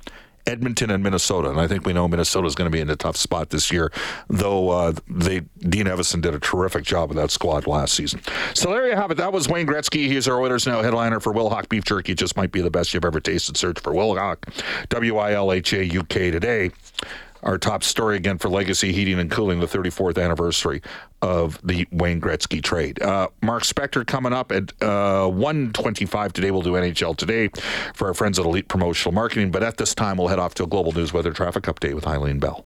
Edmonton 0.45 0.89
and 0.89 1.03
Minnesota, 1.03 1.49
and 1.49 1.59
I 1.59 1.67
think 1.67 1.85
we 1.85 1.93
know 1.93 2.07
Minnesota 2.07 2.47
is 2.47 2.55
going 2.55 2.69
to 2.69 2.75
be 2.75 2.81
in 2.81 2.89
a 2.89 2.95
tough 2.95 3.15
spot 3.15 3.49
this 3.49 3.71
year. 3.71 3.91
Though 4.27 4.69
uh, 4.69 4.93
they 5.07 5.41
Dean 5.59 5.85
Evason 5.85 6.21
did 6.21 6.33
a 6.33 6.39
terrific 6.39 6.83
job 6.83 7.09
with 7.09 7.17
that 7.17 7.31
squad 7.31 7.67
last 7.67 7.93
season. 7.93 8.21
So 8.53 8.69
there 8.69 8.87
you 8.87 8.95
have 8.95 9.11
it. 9.11 9.17
That 9.17 9.31
was 9.31 9.47
Wayne 9.47 9.67
Gretzky. 9.67 10.07
He's 10.07 10.27
our 10.27 10.39
Oilers 10.41 10.67
now 10.67 10.81
headliner 10.81 11.19
for 11.19 11.33
Wilhauk 11.33 11.69
Beef 11.69 11.85
Jerky. 11.85 12.13
Just 12.13 12.35
might 12.35 12.51
be 12.51 12.61
the 12.61 12.71
best 12.71 12.93
you've 12.93 13.05
ever 13.05 13.19
tasted. 13.19 13.57
Search 13.57 13.79
for 13.79 13.93
Wilhauk, 13.93 14.37
W 14.89 15.17
I 15.17 15.33
L 15.33 15.51
H 15.51 15.73
A 15.73 15.85
U 15.85 16.03
K 16.03 16.31
today 16.31 16.71
our 17.43 17.57
top 17.57 17.83
story 17.83 18.17
again 18.17 18.37
for 18.37 18.49
Legacy 18.49 18.91
Heating 18.91 19.19
and 19.19 19.29
Cooling, 19.29 19.59
the 19.59 19.67
34th 19.67 20.21
anniversary 20.21 20.81
of 21.21 21.59
the 21.63 21.87
Wayne 21.91 22.19
Gretzky 22.19 22.61
trade. 22.61 23.01
Uh, 23.01 23.29
Mark 23.41 23.63
Spector 23.63 24.05
coming 24.05 24.33
up 24.33 24.51
at 24.51 24.73
uh, 24.81 25.27
125 25.27 26.33
today. 26.33 26.51
We'll 26.51 26.61
do 26.61 26.73
NHL 26.73 27.15
today 27.15 27.49
for 27.93 28.07
our 28.07 28.13
friends 28.13 28.39
at 28.39 28.45
Elite 28.45 28.67
Promotional 28.67 29.13
Marketing. 29.13 29.49
But 29.51 29.63
at 29.63 29.77
this 29.77 29.95
time, 29.95 30.17
we'll 30.17 30.27
head 30.27 30.39
off 30.39 30.53
to 30.55 30.63
a 30.63 30.67
global 30.67 30.91
news 30.91 31.13
weather 31.13 31.31
traffic 31.31 31.63
update 31.63 31.93
with 31.93 32.05
Eileen 32.05 32.39
Bell. 32.39 32.61